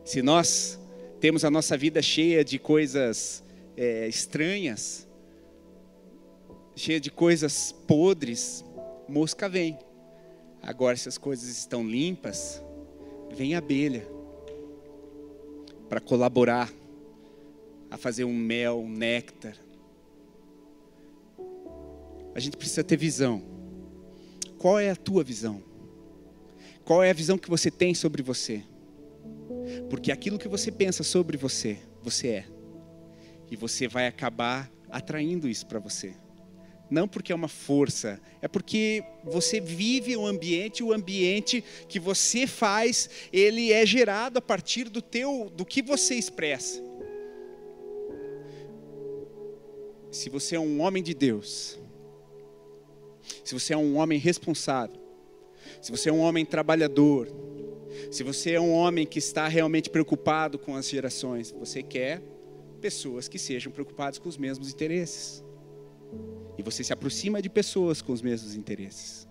Se 0.04 0.20
nós 0.20 0.80
temos 1.20 1.46
a 1.46 1.52
nossa 1.52 1.78
vida 1.78 2.02
cheia 2.02 2.44
de 2.44 2.58
coisas 2.58 3.44
é, 3.78 4.08
estranhas, 4.08 5.08
cheia 6.76 7.00
de 7.00 7.12
coisas 7.12 7.72
podres, 7.86 8.66
mosca 9.08 9.48
vem. 9.48 9.78
Agora, 10.60 10.98
se 10.98 11.08
as 11.08 11.20
coisas 11.20 11.48
estão 11.48 11.88
limpas, 11.88 12.60
vem 13.32 13.54
abelha 13.54 14.08
para 15.88 16.00
colaborar 16.00 16.74
a 17.92 17.98
fazer 17.98 18.24
um 18.24 18.36
mel, 18.36 18.80
um 18.80 18.90
néctar. 18.90 19.56
A 22.34 22.40
gente 22.40 22.58
precisa 22.58 22.84
ter 22.84 22.98
visão. 22.98 23.53
Qual 24.64 24.80
é 24.80 24.90
a 24.90 24.96
tua 24.96 25.26
visão? 25.26 25.62
Qual 26.86 27.04
é 27.04 27.10
a 27.10 27.14
visão 27.14 27.38
que 27.38 27.50
você 27.50 27.70
tem 27.70 27.94
sobre 27.94 28.24
você? 28.24 28.64
Porque 29.90 30.10
aquilo 30.10 30.40
que 30.40 30.48
você 30.48 30.72
pensa 30.72 31.04
sobre 31.04 31.36
você, 31.36 31.80
você 32.02 32.28
é. 32.30 32.46
E 33.52 33.58
você 33.58 33.90
vai 33.90 34.08
acabar 34.08 34.72
atraindo 34.90 35.50
isso 35.50 35.66
para 35.66 35.80
você 35.80 36.16
não 36.90 37.08
porque 37.08 37.32
é 37.32 37.36
uma 37.36 37.48
força, 37.48 38.22
é 38.40 38.48
porque 38.48 39.04
você 39.24 39.60
vive 39.60 40.16
um 40.16 40.28
ambiente, 40.28 40.84
o 40.84 40.94
ambiente 40.94 41.64
que 41.90 42.00
você 42.00 42.46
faz, 42.46 43.10
ele 43.32 43.74
é 43.74 43.84
gerado 43.84 44.38
a 44.38 44.42
partir 44.42 44.90
do 44.90 45.02
teu, 45.02 45.52
do 45.56 45.66
que 45.66 45.82
você 45.82 46.14
expressa. 46.14 46.80
Se 50.12 50.30
você 50.30 50.56
é 50.56 50.60
um 50.60 50.82
homem 50.82 51.02
de 51.02 51.16
Deus, 51.16 51.80
se 53.44 53.54
você 53.54 53.74
é 53.74 53.78
um 53.78 53.98
homem 53.98 54.20
responsável, 54.20 55.02
se 55.82 55.92
você 55.92 56.10
é 56.10 56.14
um 56.14 56.20
homem 56.20 56.46
trabalhador, 56.46 57.28
se 58.12 58.24
você 58.24 58.52
é 58.52 58.60
um 58.60 58.72
homem 58.72 59.06
que 59.06 59.20
está 59.20 59.48
realmente 59.48 59.90
preocupado 59.90 60.58
com 60.58 60.76
as 60.76 60.90
gerações, 60.90 61.52
você 61.52 61.82
quer 61.82 62.22
pessoas 62.82 63.28
que 63.28 63.40
sejam 63.40 63.72
preocupadas 63.72 64.20
com 64.20 64.28
os 64.28 64.38
mesmos 64.38 64.72
interesses. 64.72 65.44
E 66.58 66.62
você 66.62 66.84
se 66.84 66.94
aproxima 66.94 67.42
de 67.42 67.50
pessoas 67.50 68.02
com 68.02 68.12
os 68.12 68.22
mesmos 68.22 68.56
interesses. 68.56 69.28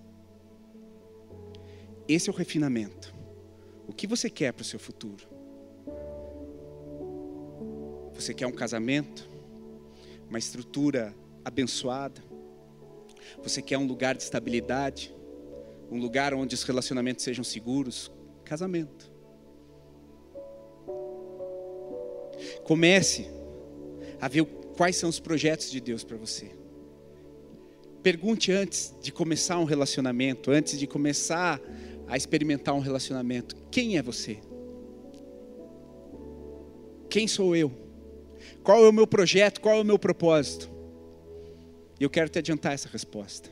Esse 2.09 2.28
é 2.28 2.33
o 2.33 2.37
refinamento. 2.37 3.14
O 3.87 3.92
que 3.92 4.07
você 4.07 4.28
quer 4.28 4.52
para 4.52 4.62
o 4.62 4.64
seu 4.64 4.78
futuro? 4.78 5.26
Você 8.14 8.33
quer 8.35 8.46
um 8.46 8.52
casamento? 8.52 9.28
Uma 10.28 10.38
estrutura 10.38 11.14
abençoada? 11.44 12.22
Você 13.42 13.61
quer 13.61 13.78
um 13.78 13.87
lugar 13.87 14.14
de 14.16 14.22
estabilidade? 14.22 15.14
Um 15.90 15.98
lugar 15.98 16.32
onde 16.35 16.54
os 16.54 16.62
relacionamentos 16.62 17.24
sejam 17.24 17.44
seguros? 17.44 18.11
Casamento. 18.44 19.11
Comece 22.64 23.28
a 24.20 24.28
ver 24.28 24.44
quais 24.76 24.96
são 24.96 25.08
os 25.08 25.20
projetos 25.20 25.70
de 25.70 25.80
Deus 25.80 26.04
para 26.04 26.16
você. 26.16 26.50
Pergunte 28.02 28.50
antes 28.50 28.94
de 29.00 29.12
começar 29.12 29.58
um 29.58 29.64
relacionamento, 29.64 30.50
antes 30.50 30.78
de 30.78 30.87
começar 30.87 31.61
a 32.08 32.16
experimentar 32.16 32.74
um 32.74 32.80
relacionamento: 32.80 33.54
quem 33.70 33.96
é 33.96 34.02
você? 34.02 34.38
Quem 37.08 37.28
sou 37.28 37.54
eu? 37.54 37.70
Qual 38.62 38.85
é 38.85 38.88
o 38.88 38.92
meu 38.92 39.06
projeto? 39.06 39.61
Qual 39.61 39.76
é 39.76 39.80
o 39.80 39.85
meu 39.85 39.98
propósito? 39.98 40.71
E 42.03 42.05
eu 42.05 42.11
quero 42.11 42.29
te 42.29 42.41
adiantar 42.41 42.73
essa 42.73 42.88
resposta. 42.88 43.49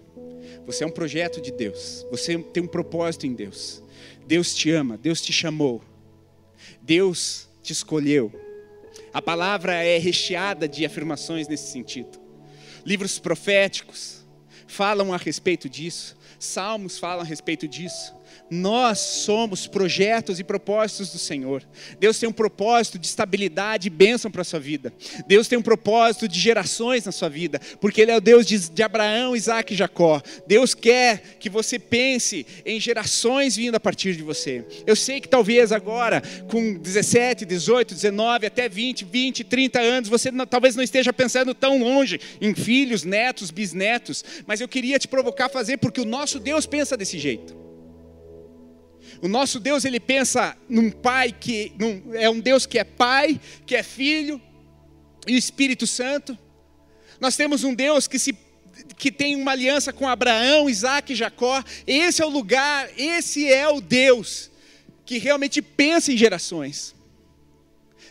Você 0.67 0.83
é 0.83 0.87
um 0.87 0.91
projeto 0.91 1.41
de 1.41 1.53
Deus. 1.53 2.05
Você 2.11 2.37
tem 2.37 2.61
um 2.61 2.67
propósito 2.67 3.25
em 3.25 3.33
Deus. 3.33 3.81
Deus 4.27 4.57
te 4.57 4.73
ama, 4.73 4.99
Deus 4.99 5.23
te 5.23 5.33
chamou. 5.33 5.81
Deus 6.83 7.49
te 7.63 7.73
escolheu. 7.73 8.33
A 9.15 9.23
palavra 9.23 9.85
é 9.85 9.99
recheada 9.99 10.67
de 10.67 10.85
afirmações 10.85 11.47
nesse 11.47 11.71
sentido. 11.71 12.19
Livros 12.85 13.21
proféticos, 13.21 14.27
falam 14.67 15.13
a 15.13 15.17
respeito 15.17 15.69
disso, 15.69 16.17
salmos 16.37 16.99
falam 16.99 17.21
a 17.21 17.25
respeito 17.25 17.69
disso. 17.69 18.13
Nós 18.51 18.99
somos 18.99 19.69
projetos 19.69 20.41
e 20.41 20.45
propósitos 20.45 21.11
do 21.11 21.19
Senhor. 21.19 21.63
Deus 22.01 22.19
tem 22.19 22.29
um 22.29 22.33
propósito 22.33 22.99
de 22.99 23.07
estabilidade 23.07 23.87
e 23.87 23.91
bênção 23.91 24.31
para 24.31 24.43
a 24.43 24.45
sua 24.45 24.59
vida. 24.59 24.93
Deus 25.27 25.47
tem 25.47 25.57
um 25.57 25.63
propósito 25.63 26.27
de 26.27 26.39
gerações 26.39 27.05
na 27.05 27.13
sua 27.13 27.29
vida, 27.29 27.61
porque 27.81 28.01
Ele 28.01 28.11
é 28.11 28.17
o 28.17 28.21
Deus 28.21 28.45
de, 28.45 28.71
de 28.71 28.83
Abraão, 28.83 29.37
Isaac 29.37 29.73
e 29.73 29.77
Jacó. 29.77 30.21
Deus 30.49 30.75
quer 30.75 31.37
que 31.39 31.49
você 31.49 31.79
pense 31.79 32.45
em 32.67 32.81
gerações 32.81 33.55
vindo 33.55 33.77
a 33.77 33.81
partir 33.81 34.17
de 34.17 34.23
você. 34.23 34.65
Eu 34.85 34.97
sei 34.97 35.21
que 35.21 35.29
talvez 35.29 35.71
agora, 35.71 36.21
com 36.49 36.75
17, 36.75 37.45
18, 37.45 37.95
19, 37.95 38.47
até 38.47 38.69
20, 38.69 39.05
20, 39.05 39.45
30 39.45 39.81
anos, 39.81 40.09
você 40.09 40.31
não, 40.33 40.45
talvez 40.45 40.75
não 40.75 40.83
esteja 40.83 41.13
pensando 41.13 41.55
tão 41.55 41.79
longe 41.79 42.21
em 42.41 42.53
filhos, 42.55 43.05
netos, 43.05 43.51
bisnetos, 43.53 44.25
mas 44.47 44.61
eu 44.61 44.67
queria 44.67 44.99
te 44.99 45.07
provocar 45.07 45.47
a 45.47 45.49
fazer, 45.49 45.77
porque 45.77 46.01
o 46.01 46.05
nosso 46.05 46.41
Deus 46.41 46.67
pensa 46.67 46.97
desse 46.97 47.19
jeito. 47.19 47.60
O 49.23 49.29
nosso 49.29 49.61
Deus, 49.61 49.85
ele 49.85 50.01
pensa 50.01 50.57
num 50.68 50.90
pai 50.90 51.33
que 51.33 51.73
num, 51.79 52.14
é 52.14 52.29
um 52.29 52.40
Deus 52.40 52.66
que 52.66 52.79
é 52.79 52.85
pai, 52.85 53.40
que 53.66 53.77
é 53.77 53.83
filho 53.83 54.40
e 55.27 55.37
Espírito 55.37 55.87
Santo. 55.87 56.38
Nós 57.20 57.37
temos 57.37 57.64
um 57.64 57.75
Deus 57.75 58.07
que 58.07 58.18
se 58.18 58.37
que 58.96 59.12
tem 59.12 59.37
uma 59.37 59.53
aliança 59.53 59.92
com 59.92 60.09
Abraão, 60.09 60.68
Isaac 60.68 61.12
e 61.12 61.16
Jacó. 61.16 61.62
Esse 61.87 62.23
é 62.23 62.27
o 62.27 62.31
lugar, 62.31 62.88
esse 62.96 63.51
é 63.51 63.68
o 63.68 63.81
Deus 63.81 64.51
que 65.05 65.18
realmente 65.18 65.61
pensa 65.61 66.12
em 66.12 66.16
gerações. 66.16 66.94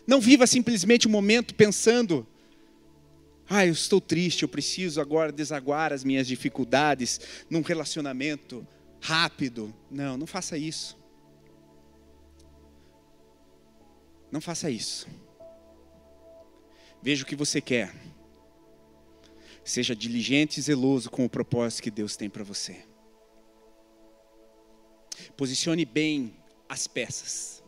Não 0.06 0.20
viva 0.20 0.46
simplesmente 0.46 1.08
um 1.08 1.12
momento 1.12 1.56
pensando, 1.56 2.28
ah, 3.50 3.66
eu 3.66 3.72
estou 3.72 4.02
triste, 4.02 4.44
eu 4.44 4.50
preciso 4.50 5.00
agora 5.00 5.32
desaguar 5.32 5.94
as 5.94 6.04
minhas 6.04 6.28
dificuldades 6.28 7.20
num 7.50 7.62
relacionamento 7.62 8.68
rápido. 9.02 9.74
Não, 9.90 10.18
não 10.18 10.28
faça 10.28 10.58
isso. 10.58 10.98
Não 14.32 14.42
faça 14.42 14.70
isso. 14.70 15.08
Veja 17.02 17.24
o 17.24 17.26
que 17.26 17.36
você 17.36 17.62
quer. 17.62 17.94
Seja 19.64 19.96
diligente 19.96 20.60
e 20.60 20.64
zeloso 20.64 21.10
com 21.10 21.26
o 21.26 21.30
propósito 21.30 21.84
que 21.84 21.92
Deus 21.92 22.16
tem 22.16 22.30
para 22.30 22.44
você. 22.44 22.86
Posicione 25.38 25.86
bem 25.86 26.36
as 26.68 26.88
peças. 26.88 27.64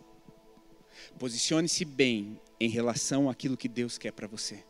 Posicione-se 1.17 1.85
bem 1.85 2.39
em 2.59 2.69
relação 2.69 3.29
àquilo 3.29 3.57
que 3.57 3.67
Deus 3.67 3.97
quer 3.97 4.11
para 4.11 4.27
você. 4.27 4.63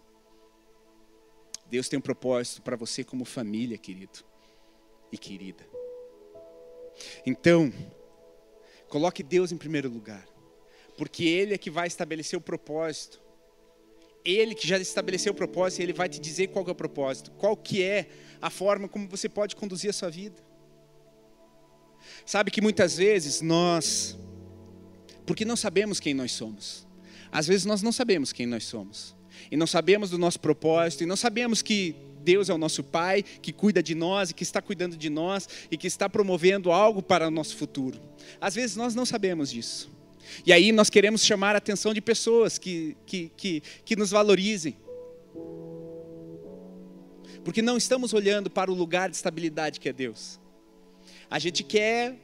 Deus 1.70 1.88
tem 1.88 1.98
um 1.98 2.02
propósito 2.02 2.62
para 2.62 2.76
você 2.76 3.04
como 3.04 3.24
família, 3.24 3.78
querido 3.78 4.20
e 5.12 5.18
querida. 5.18 5.71
Então, 7.26 7.72
coloque 8.88 9.24
Deus 9.24 9.52
em 9.52 9.58
primeiro 9.58 9.90
lugar 9.90 10.32
porque 11.02 11.24
Ele 11.24 11.56
é 11.56 11.58
que 11.58 11.72
vai 11.72 11.88
estabelecer 11.88 12.38
o 12.38 12.42
propósito. 12.42 13.20
Ele 14.24 14.54
que 14.54 14.68
já 14.68 14.78
estabeleceu 14.78 15.34
o 15.34 15.36
propósito, 15.36 15.82
Ele 15.82 15.94
vai 15.94 16.08
te 16.08 16.20
dizer 16.20 16.50
qual 16.50 16.64
é 16.68 16.70
o 16.70 16.76
propósito, 16.76 17.32
qual 17.32 17.58
que 17.58 17.82
é 17.82 18.08
a 18.40 18.52
forma 18.52 18.88
como 18.88 19.08
você 19.08 19.28
pode 19.28 19.56
conduzir 19.56 19.90
a 19.90 19.94
sua 19.94 20.12
vida. 20.12 20.40
Sabe 22.24 22.52
que 22.52 22.62
muitas 22.62 22.98
vezes 22.98 23.42
nós, 23.42 24.16
porque 25.26 25.44
não 25.44 25.56
sabemos 25.56 26.00
quem 26.00 26.14
nós 26.14 26.34
somos, 26.34 26.88
às 27.32 27.48
vezes 27.48 27.66
nós 27.66 27.82
não 27.82 27.92
sabemos 27.92 28.32
quem 28.32 28.46
nós 28.46 28.66
somos, 28.66 29.16
e 29.50 29.58
não 29.58 29.66
sabemos 29.66 30.12
do 30.12 30.20
nosso 30.20 30.40
propósito, 30.40 31.02
e 31.02 31.08
não 31.08 31.16
sabemos 31.16 31.64
que 31.64 31.96
Deus 32.22 32.50
é 32.50 32.54
o 32.54 32.58
nosso 32.58 32.84
Pai, 32.84 33.24
que 33.24 33.52
cuida 33.52 33.82
de 33.82 33.96
nós 33.96 34.30
e 34.30 34.34
que 34.34 34.44
está 34.44 34.62
cuidando 34.62 34.96
de 34.96 35.10
nós 35.10 35.48
e 35.70 35.78
que 35.78 35.88
está 35.88 36.10
promovendo 36.10 36.72
algo 36.72 37.02
para 37.02 37.28
o 37.28 37.32
nosso 37.32 37.56
futuro. 37.58 38.00
Às 38.40 38.56
vezes 38.56 38.76
nós 38.76 38.96
não 38.96 39.06
sabemos 39.06 39.52
disso. 39.52 39.90
E 40.46 40.54
aí 40.54 40.72
nós 40.72 40.90
queremos 40.90 41.26
chamar 41.26 41.56
a 41.56 41.58
atenção 41.58 41.94
de 41.94 42.02
pessoas 42.02 42.58
que, 42.58 42.96
que, 43.06 43.32
que, 43.36 43.64
que 43.84 43.96
nos 43.96 44.12
valorizem. 44.12 44.76
Porque 47.44 47.62
não 47.62 47.78
estamos 47.78 48.14
olhando 48.14 48.50
para 48.50 48.72
o 48.72 48.76
lugar 48.76 49.10
de 49.10 49.16
estabilidade 49.16 49.80
que 49.80 49.90
é 49.90 49.94
Deus. 49.94 50.40
A 51.30 51.40
gente 51.40 51.64
quer, 51.64 52.16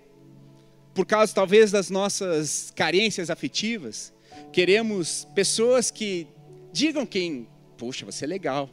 por 0.94 1.06
causa 1.06 1.34
talvez 1.34 1.72
das 1.72 1.90
nossas 1.90 2.72
carências 2.76 3.30
afetivas, 3.30 4.14
queremos 4.52 5.28
pessoas 5.34 5.90
que 5.90 6.28
digam 6.72 7.06
quem, 7.06 7.48
poxa, 7.78 8.06
você 8.06 8.26
é 8.26 8.28
legal. 8.28 8.70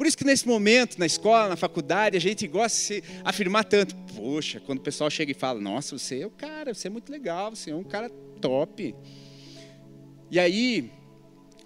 Por 0.00 0.06
isso 0.06 0.16
que 0.16 0.24
nesse 0.24 0.48
momento, 0.48 0.98
na 0.98 1.04
escola, 1.04 1.46
na 1.46 1.56
faculdade, 1.56 2.16
a 2.16 2.20
gente 2.20 2.46
gosta 2.48 2.74
de 2.74 2.84
se 2.84 3.04
afirmar 3.22 3.66
tanto. 3.66 3.94
Poxa, 4.16 4.58
quando 4.58 4.78
o 4.78 4.80
pessoal 4.80 5.10
chega 5.10 5.32
e 5.32 5.34
fala, 5.34 5.60
nossa, 5.60 5.98
você 5.98 6.20
é 6.20 6.26
o 6.26 6.30
cara, 6.30 6.72
você 6.72 6.86
é 6.86 6.90
muito 6.90 7.12
legal, 7.12 7.54
você 7.54 7.70
é 7.70 7.76
um 7.76 7.84
cara 7.84 8.08
top. 8.40 8.94
E 10.30 10.40
aí, 10.40 10.90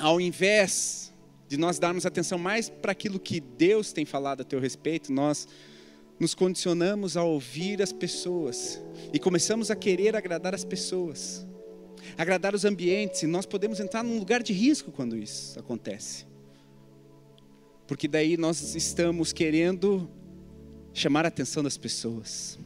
ao 0.00 0.20
invés 0.20 1.12
de 1.46 1.56
nós 1.56 1.78
darmos 1.78 2.04
atenção 2.04 2.36
mais 2.36 2.68
para 2.68 2.90
aquilo 2.90 3.20
que 3.20 3.38
Deus 3.38 3.92
tem 3.92 4.04
falado 4.04 4.40
a 4.40 4.44
teu 4.44 4.58
respeito, 4.58 5.12
nós 5.12 5.46
nos 6.18 6.34
condicionamos 6.34 7.16
a 7.16 7.22
ouvir 7.22 7.80
as 7.80 7.92
pessoas 7.92 8.82
e 9.12 9.18
começamos 9.20 9.70
a 9.70 9.76
querer 9.76 10.16
agradar 10.16 10.56
as 10.56 10.64
pessoas, 10.64 11.46
agradar 12.18 12.52
os 12.52 12.64
ambientes, 12.64 13.22
e 13.22 13.28
nós 13.28 13.46
podemos 13.46 13.78
entrar 13.78 14.02
num 14.02 14.18
lugar 14.18 14.42
de 14.42 14.52
risco 14.52 14.90
quando 14.90 15.16
isso 15.16 15.56
acontece. 15.56 16.33
Porque 17.86 18.08
daí 18.08 18.36
nós 18.36 18.74
estamos 18.74 19.32
querendo 19.32 20.08
chamar 20.92 21.24
a 21.24 21.28
atenção 21.28 21.62
das 21.62 21.76
pessoas. 21.76 22.58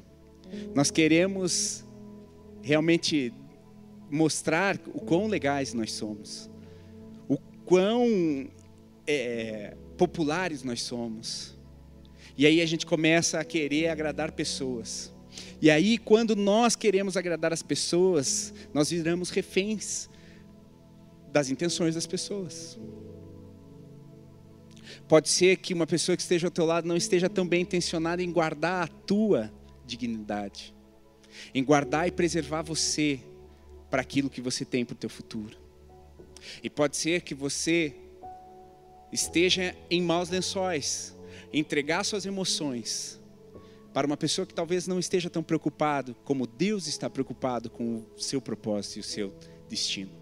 Nós 0.75 0.91
queremos 0.91 1.85
realmente 2.63 3.33
mostrar 4.11 4.79
o 4.89 5.01
quão 5.01 5.27
legais 5.27 5.75
nós 5.75 5.93
somos, 5.93 6.51
o 7.29 7.37
quão 7.65 8.49
é, 9.07 9.77
populares 9.97 10.63
nós 10.63 10.83
somos. 10.83 11.57
E 12.37 12.47
aí 12.47 12.61
a 12.61 12.67
gente 12.67 12.87
começa 12.87 13.41
a 13.41 13.45
querer 13.45 13.89
agradar 13.89 14.33
pessoas. 14.33 15.13
E 15.61 15.71
aí, 15.71 15.99
quando 15.99 16.37
nós 16.37 16.77
queremos 16.77 17.17
agradar 17.17 17.53
as 17.53 17.63
pessoas, 17.63 18.55
nós 18.73 18.91
viramos 18.91 19.31
reféns 19.31 20.09
das 21.33 21.51
intenções 21.51 21.95
das 21.95 22.07
pessoas. 22.07 22.79
Pode 25.09 25.31
ser 25.31 25.57
que 25.57 25.73
uma 25.73 25.87
pessoa 25.87 26.15
que 26.15 26.23
esteja 26.23 26.49
ao 26.49 26.51
teu 26.51 26.67
lado 26.67 26.87
não 26.87 26.97
esteja 26.97 27.31
tão 27.31 27.49
bem 27.49 27.63
intencionada 27.63 28.23
em 28.23 28.31
guardar 28.31 28.85
a 28.85 28.87
tua 28.87 29.51
dignidade, 29.87 30.75
em 31.55 31.65
guardar 31.65 32.07
e 32.07 32.13
preservar 32.13 32.61
você 32.61 33.19
para 33.89 34.03
aquilo 34.03 34.29
que 34.29 34.43
você 34.43 34.67
tem 34.67 34.85
para 34.85 34.93
o 34.93 34.99
teu 34.99 35.09
futuro. 35.09 35.57
E 36.63 36.69
pode 36.69 36.99
ser 36.99 37.23
que 37.23 37.35
você 37.35 37.95
esteja 39.11 39.75
em 39.91 40.03
maus 40.03 40.29
lençóis, 40.29 41.17
entregar 41.55 42.05
suas 42.05 42.27
emoções 42.27 43.19
para 43.95 44.07
uma 44.07 44.17
pessoa 44.17 44.47
que 44.47 44.53
talvez 44.53 44.87
não 44.87 44.99
esteja 44.99 45.31
tão 45.31 45.43
preocupado 45.43 46.15
como 46.23 46.47
Deus 46.47 46.87
está 46.87 47.09
preocupado 47.09 47.71
com 47.71 48.05
o 48.15 48.21
seu 48.21 48.43
propósito 48.43 48.97
e 48.97 49.01
o 49.01 49.05
seu 49.05 49.35
destino. 49.71 50.13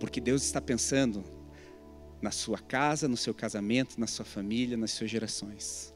Porque 0.00 0.20
Deus 0.20 0.42
está 0.42 0.60
pensando 0.60 1.24
na 2.22 2.30
sua 2.30 2.58
casa, 2.58 3.08
no 3.08 3.16
seu 3.16 3.34
casamento, 3.34 3.98
na 3.98 4.06
sua 4.06 4.24
família, 4.24 4.76
nas 4.76 4.90
suas 4.92 5.10
gerações. 5.10 5.94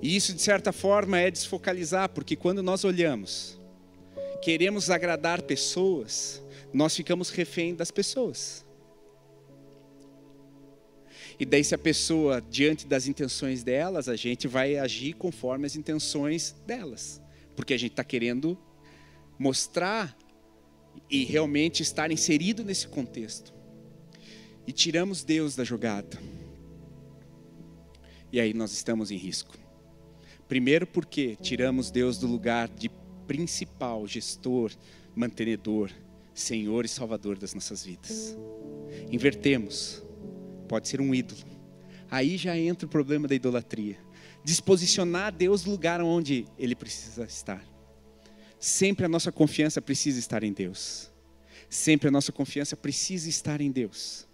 E 0.00 0.16
isso, 0.16 0.34
de 0.34 0.42
certa 0.42 0.72
forma, 0.72 1.18
é 1.18 1.30
desfocalizar, 1.30 2.08
porque 2.08 2.34
quando 2.34 2.62
nós 2.62 2.84
olhamos 2.84 3.60
queremos 4.42 4.90
agradar 4.90 5.40
pessoas, 5.42 6.42
nós 6.74 6.96
ficamos 6.96 7.30
refém 7.30 7.76
das 7.76 7.92
pessoas. 7.92 8.66
E 11.38 11.46
daí, 11.46 11.62
se 11.62 11.74
a 11.74 11.78
pessoa, 11.78 12.42
diante 12.42 12.86
das 12.86 13.06
intenções 13.06 13.62
delas, 13.62 14.08
a 14.08 14.16
gente 14.16 14.48
vai 14.48 14.76
agir 14.76 15.14
conforme 15.14 15.64
as 15.64 15.76
intenções 15.76 16.56
delas. 16.66 17.22
Porque 17.54 17.72
a 17.72 17.78
gente 17.78 17.92
está 17.92 18.04
querendo 18.04 18.58
mostrar 19.38 20.16
e 21.08 21.24
realmente 21.24 21.82
estar 21.82 22.10
inserido 22.10 22.64
nesse 22.64 22.88
contexto. 22.88 23.54
E 24.66 24.72
tiramos 24.72 25.24
Deus 25.24 25.56
da 25.56 25.64
jogada. 25.64 26.18
E 28.32 28.40
aí 28.40 28.54
nós 28.54 28.72
estamos 28.72 29.10
em 29.10 29.16
risco. 29.16 29.56
Primeiro, 30.48 30.86
porque 30.86 31.36
tiramos 31.40 31.90
Deus 31.90 32.18
do 32.18 32.26
lugar 32.26 32.68
de 32.68 32.90
principal 33.26 34.06
gestor, 34.06 34.72
mantenedor, 35.14 35.90
Senhor 36.34 36.84
e 36.84 36.88
Salvador 36.88 37.38
das 37.38 37.54
nossas 37.54 37.84
vidas. 37.84 38.36
Invertemos, 39.10 40.02
pode 40.68 40.88
ser 40.88 41.00
um 41.00 41.14
ídolo. 41.14 41.40
Aí 42.10 42.36
já 42.36 42.56
entra 42.56 42.86
o 42.86 42.90
problema 42.90 43.26
da 43.26 43.34
idolatria. 43.34 43.98
Disposicionar 44.44 45.32
Deus 45.32 45.64
no 45.64 45.72
lugar 45.72 46.00
onde 46.02 46.46
Ele 46.58 46.74
precisa 46.74 47.24
estar. 47.24 47.64
Sempre 48.58 49.06
a 49.06 49.08
nossa 49.08 49.32
confiança 49.32 49.80
precisa 49.80 50.18
estar 50.18 50.42
em 50.42 50.52
Deus. 50.52 51.10
Sempre 51.68 52.08
a 52.08 52.10
nossa 52.10 52.30
confiança 52.32 52.76
precisa 52.76 53.28
estar 53.28 53.60
em 53.60 53.70
Deus. 53.70 54.28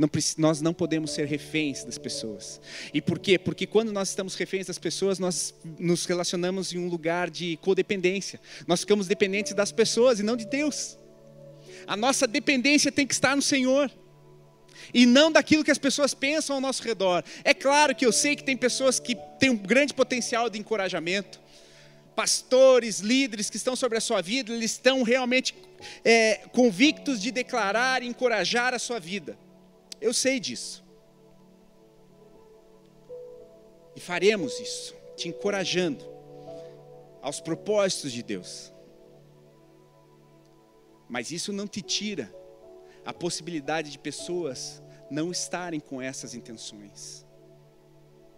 Não, 0.00 0.08
nós 0.38 0.62
não 0.62 0.72
podemos 0.72 1.10
ser 1.10 1.26
reféns 1.26 1.84
das 1.84 1.98
pessoas. 1.98 2.58
E 2.94 3.02
por 3.02 3.18
quê? 3.18 3.38
Porque 3.38 3.66
quando 3.66 3.92
nós 3.92 4.08
estamos 4.08 4.34
reféns 4.34 4.66
das 4.66 4.78
pessoas, 4.78 5.18
nós 5.18 5.52
nos 5.78 6.06
relacionamos 6.06 6.72
em 6.72 6.78
um 6.78 6.88
lugar 6.88 7.28
de 7.28 7.58
codependência. 7.58 8.40
Nós 8.66 8.80
ficamos 8.80 9.06
dependentes 9.06 9.52
das 9.52 9.70
pessoas 9.70 10.18
e 10.18 10.22
não 10.22 10.38
de 10.38 10.46
Deus. 10.46 10.96
A 11.86 11.98
nossa 11.98 12.26
dependência 12.26 12.90
tem 12.90 13.06
que 13.06 13.12
estar 13.12 13.36
no 13.36 13.42
Senhor. 13.42 13.92
E 14.94 15.04
não 15.04 15.30
daquilo 15.30 15.62
que 15.62 15.70
as 15.70 15.76
pessoas 15.76 16.14
pensam 16.14 16.56
ao 16.56 16.62
nosso 16.62 16.82
redor. 16.82 17.22
É 17.44 17.52
claro 17.52 17.94
que 17.94 18.06
eu 18.06 18.10
sei 18.10 18.34
que 18.34 18.42
tem 18.42 18.56
pessoas 18.56 18.98
que 18.98 19.14
têm 19.38 19.50
um 19.50 19.56
grande 19.56 19.92
potencial 19.92 20.48
de 20.48 20.58
encorajamento. 20.58 21.38
Pastores, 22.16 23.00
líderes 23.00 23.50
que 23.50 23.58
estão 23.58 23.76
sobre 23.76 23.98
a 23.98 24.00
sua 24.00 24.22
vida, 24.22 24.50
eles 24.50 24.70
estão 24.72 25.02
realmente 25.02 25.54
é, 26.02 26.36
convictos 26.52 27.20
de 27.20 27.30
declarar 27.30 28.02
e 28.02 28.06
encorajar 28.06 28.72
a 28.72 28.78
sua 28.78 28.98
vida. 28.98 29.36
Eu 30.00 30.14
sei 30.14 30.40
disso. 30.40 30.84
E 33.94 34.00
faremos 34.00 34.58
isso, 34.58 34.94
te 35.16 35.28
encorajando 35.28 36.04
aos 37.20 37.40
propósitos 37.40 38.12
de 38.12 38.22
Deus. 38.22 38.72
Mas 41.08 41.30
isso 41.30 41.52
não 41.52 41.66
te 41.66 41.82
tira 41.82 42.32
a 43.04 43.12
possibilidade 43.12 43.90
de 43.90 43.98
pessoas 43.98 44.82
não 45.10 45.30
estarem 45.30 45.80
com 45.80 46.00
essas 46.00 46.34
intenções 46.34 47.26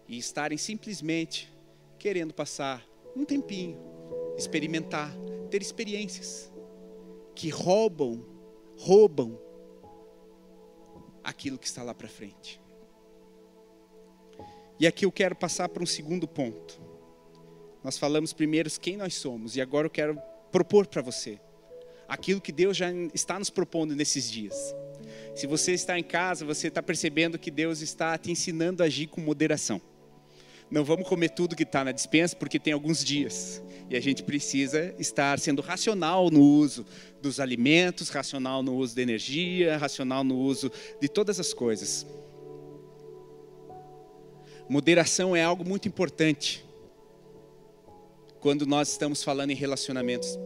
e 0.09 0.17
estarem 0.17 0.57
simplesmente 0.57 1.53
querendo 1.99 2.33
passar 2.33 2.85
um 3.15 3.25
tempinho, 3.25 3.79
experimentar, 4.37 5.15
ter 5.51 5.61
experiências 5.61 6.51
que 7.35 7.51
roubam, 7.51 8.25
roubam 8.79 9.39
aquilo 11.23 11.59
que 11.59 11.67
está 11.67 11.83
lá 11.83 11.95
para 11.95 12.09
frente. 12.09 12.61
E 14.79 14.87
aqui 14.87 15.05
eu 15.05 15.13
quero 15.13 15.37
passar 15.37 15.69
para 15.69 15.83
um 15.83 15.87
segundo 15.87 16.27
ponto. 16.27 16.81
Nós 17.85 17.99
falamos 17.99 18.33
primeiro 18.33 18.71
quem 18.81 18.97
nós 18.97 19.15
somos, 19.15 19.57
e 19.57 19.61
agora 19.61 19.87
eu 19.87 19.91
quero 19.91 20.19
propor 20.51 20.87
para 20.87 21.03
você 21.03 21.41
aquilo 22.13 22.43
que 22.43 22.53
Deus 22.53 22.77
já 22.77 22.93
está 23.15 23.39
nos 23.39 23.49
propondo 23.49 23.97
nesses 23.97 24.31
dias. 24.31 24.75
Se 25.35 25.47
você 25.47 25.73
está 25.73 25.99
em 25.99 26.03
casa, 26.03 26.45
você 26.45 26.69
está 26.69 26.83
percebendo 26.83 27.39
que 27.39 27.51
Deus 27.51 27.81
está 27.81 28.19
te 28.19 28.31
ensinando 28.31 28.83
a 28.83 28.87
agir 28.87 29.07
com 29.07 29.19
moderação. 29.19 29.81
Não 30.71 30.85
vamos 30.85 31.09
comer 31.09 31.31
tudo 31.31 31.57
que 31.57 31.63
está 31.63 31.83
na 31.83 31.91
dispensa, 31.91 32.37
porque 32.37 32.59
tem 32.59 32.75
alguns 32.75 33.03
dias. 33.03 33.63
E 33.91 33.97
a 33.97 34.01
gente 34.01 34.23
precisa 34.23 34.95
estar 34.99 35.39
sendo 35.39 35.61
racional 35.61 36.31
no 36.31 36.41
uso 36.41 36.87
dos 37.21 37.39
alimentos, 37.39 38.09
racional 38.09 38.63
no 38.63 38.75
uso 38.75 38.97
da 38.97 39.03
energia, 39.03 39.77
racional 39.77 40.25
no 40.25 40.37
uso 40.39 40.71
de 41.01 41.09
todas 41.09 41.39
as 41.39 41.53
coisas. 41.53 42.07
Moderação 44.69 45.37
é 45.37 45.43
algo 45.43 45.65
muito 45.65 45.87
importante 45.87 46.65
quando 48.41 48.67
nós 48.67 48.91
estamos 48.91 49.23
falando 49.23 49.51
em 49.51 49.55
relacionamentos, 49.55 50.39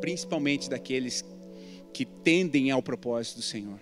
principalmente 0.00 0.68
daqueles 0.68 1.24
que 1.92 2.04
tendem 2.04 2.70
ao 2.70 2.82
propósito 2.82 3.36
do 3.36 3.42
Senhor. 3.42 3.80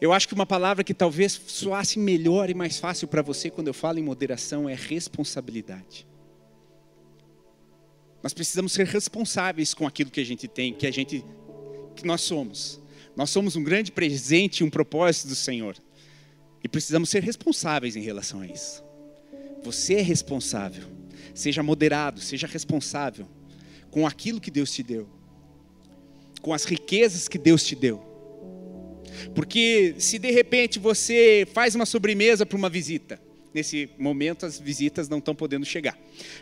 Eu 0.00 0.12
acho 0.12 0.28
que 0.28 0.34
uma 0.34 0.46
palavra 0.46 0.84
que 0.84 0.92
talvez 0.92 1.40
soasse 1.46 1.98
melhor 1.98 2.50
e 2.50 2.54
mais 2.54 2.78
fácil 2.78 3.08
para 3.08 3.22
você 3.22 3.50
quando 3.50 3.68
eu 3.68 3.74
falo 3.74 3.98
em 3.98 4.02
moderação 4.02 4.68
é 4.68 4.74
responsabilidade. 4.74 6.06
Nós 8.24 8.32
precisamos 8.32 8.72
ser 8.72 8.86
responsáveis 8.86 9.74
com 9.74 9.86
aquilo 9.86 10.10
que 10.10 10.18
a 10.18 10.24
gente 10.24 10.48
tem, 10.48 10.72
que 10.72 10.86
a 10.86 10.90
gente 10.90 11.22
que 11.94 12.06
nós 12.06 12.22
somos. 12.22 12.80
Nós 13.14 13.28
somos 13.28 13.54
um 13.54 13.62
grande 13.62 13.92
presente, 13.92 14.64
um 14.64 14.70
propósito 14.70 15.28
do 15.28 15.34
Senhor. 15.34 15.76
E 16.62 16.66
precisamos 16.66 17.10
ser 17.10 17.22
responsáveis 17.22 17.96
em 17.96 18.00
relação 18.00 18.40
a 18.40 18.46
isso. 18.46 18.82
Você 19.62 19.96
é 19.96 20.00
responsável. 20.00 20.84
Seja 21.34 21.62
moderado, 21.62 22.18
seja 22.18 22.46
responsável 22.46 23.28
com 23.90 24.06
aquilo 24.06 24.40
que 24.40 24.50
Deus 24.50 24.72
te 24.72 24.82
deu. 24.82 25.06
Com 26.40 26.54
as 26.54 26.64
riquezas 26.64 27.28
que 27.28 27.36
Deus 27.36 27.62
te 27.62 27.76
deu. 27.76 28.02
Porque 29.34 29.96
se 29.98 30.18
de 30.18 30.30
repente 30.30 30.78
você 30.78 31.46
faz 31.52 31.74
uma 31.74 31.84
sobremesa 31.84 32.46
para 32.46 32.56
uma 32.56 32.70
visita, 32.70 33.20
nesse 33.54 33.88
momento 33.96 34.44
as 34.44 34.58
visitas 34.58 35.08
não 35.08 35.18
estão 35.18 35.34
podendo 35.34 35.64
chegar. 35.64 35.96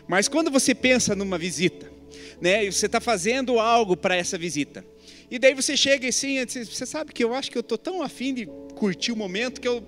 Mas 0.07 0.27
quando 0.27 0.49
você 0.49 0.73
pensa 0.73 1.15
numa 1.15 1.37
visita, 1.37 1.91
né, 2.41 2.65
e 2.65 2.71
você 2.71 2.87
está 2.87 2.99
fazendo 2.99 3.59
algo 3.59 3.95
para 3.95 4.15
essa 4.15 4.37
visita, 4.37 4.83
e 5.29 5.37
daí 5.37 5.53
você 5.53 5.77
chega 5.77 6.07
assim, 6.07 6.43
você 6.45 6.85
sabe 6.85 7.13
que 7.13 7.23
eu 7.23 7.33
acho 7.33 7.51
que 7.51 7.57
eu 7.57 7.61
estou 7.61 7.77
tão 7.77 8.01
afim 8.01 8.33
de 8.33 8.47
curtir 8.75 9.11
o 9.11 9.15
momento 9.15 9.61
que 9.61 9.67
eu 9.67 9.85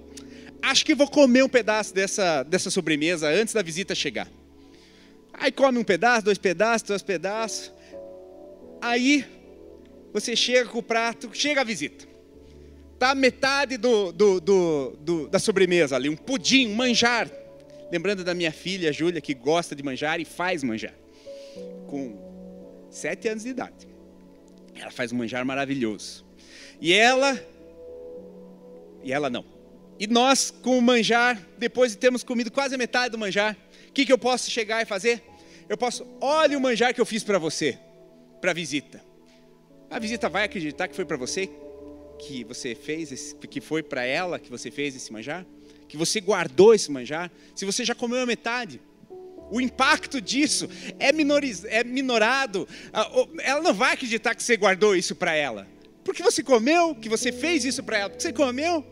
acho 0.61 0.85
que 0.85 0.95
vou 0.95 1.07
comer 1.07 1.43
um 1.43 1.49
pedaço 1.49 1.93
dessa, 1.93 2.43
dessa 2.43 2.69
sobremesa 2.69 3.27
antes 3.29 3.53
da 3.53 3.61
visita 3.61 3.93
chegar. 3.93 4.31
Aí 5.33 5.51
come 5.51 5.77
um 5.77 5.83
pedaço, 5.83 6.25
dois 6.25 6.37
pedaços, 6.37 6.87
dois 6.87 7.01
pedaços. 7.01 7.71
Aí 8.81 9.25
você 10.13 10.35
chega 10.35 10.69
com 10.69 10.79
o 10.79 10.83
prato, 10.83 11.29
chega 11.33 11.61
a 11.61 11.63
visita. 11.63 12.14
Tá 12.97 13.13
metade 13.13 13.77
do, 13.77 14.11
do, 14.11 14.39
do, 14.39 15.27
da 15.27 15.37
sobremesa 15.37 15.95
ali, 15.95 16.09
um 16.09 16.15
pudim, 16.15 16.67
um 16.67 16.75
manjar. 16.75 17.29
Lembrando 17.91 18.23
da 18.23 18.33
minha 18.33 18.51
filha, 18.51 18.91
Júlia, 18.91 19.21
que 19.21 19.33
gosta 19.33 19.75
de 19.75 19.83
manjar 19.83 20.19
e 20.19 20.25
faz 20.25 20.63
manjar. 20.63 20.93
Com 21.87 22.17
sete 22.89 23.27
anos 23.27 23.43
de 23.43 23.49
idade. 23.49 23.87
Ela 24.73 24.91
faz 24.91 25.11
um 25.11 25.17
manjar 25.17 25.45
maravilhoso. 25.45 26.25
E 26.79 26.93
ela. 26.93 27.39
E 29.03 29.11
ela 29.11 29.29
não. 29.29 29.45
E 29.99 30.07
nós, 30.07 30.51
com 30.51 30.77
o 30.77 30.81
manjar, 30.81 31.41
depois 31.57 31.91
de 31.91 31.97
termos 31.97 32.23
comido 32.23 32.51
quase 32.51 32.75
a 32.75 32.77
metade 32.77 33.11
do 33.11 33.17
manjar, 33.17 33.55
o 33.87 33.91
que, 33.93 34.05
que 34.05 34.11
eu 34.11 34.17
posso 34.17 34.51
chegar 34.51 34.81
e 34.81 34.85
fazer? 34.85 35.23
Eu 35.69 35.77
posso, 35.77 36.05
olha 36.19 36.57
o 36.57 36.61
manjar 36.61 36.93
que 36.93 36.99
eu 36.99 37.05
fiz 37.05 37.23
para 37.23 37.39
você, 37.39 37.77
para 38.41 38.51
a 38.51 38.53
visita. 38.53 39.01
A 39.89 39.99
visita 39.99 40.27
vai 40.27 40.43
acreditar 40.43 40.87
que 40.87 40.95
foi 40.95 41.05
para 41.05 41.17
você? 41.17 41.49
Que 42.19 42.43
você 42.43 42.75
fez, 42.75 43.35
que 43.49 43.61
foi 43.61 43.83
para 43.83 44.03
ela 44.05 44.39
que 44.39 44.49
você 44.49 44.71
fez 44.71 44.95
esse 44.95 45.11
manjar? 45.11 45.45
Que 45.87 45.97
você 45.97 46.19
guardou 46.19 46.73
esse 46.73 46.91
manjar? 46.91 47.31
Se 47.55 47.65
você 47.65 47.85
já 47.85 47.93
comeu 47.93 48.21
a 48.21 48.25
metade, 48.25 48.81
o 49.51 49.61
impacto 49.61 50.19
disso 50.19 50.67
é, 50.99 51.11
minoriz, 51.11 51.63
é 51.65 51.83
minorado. 51.83 52.67
Ela 53.43 53.61
não 53.61 53.73
vai 53.73 53.93
acreditar 53.93 54.33
que 54.33 54.43
você 54.43 54.57
guardou 54.57 54.95
isso 54.95 55.15
para 55.15 55.35
ela. 55.35 55.67
Porque 56.03 56.21
você 56.21 56.43
comeu, 56.43 56.95
que 56.95 57.09
você 57.09 57.31
fez 57.31 57.65
isso 57.65 57.83
para 57.83 57.97
ela, 57.97 58.09
porque 58.09 58.23
você 58.23 58.33
comeu. 58.33 58.85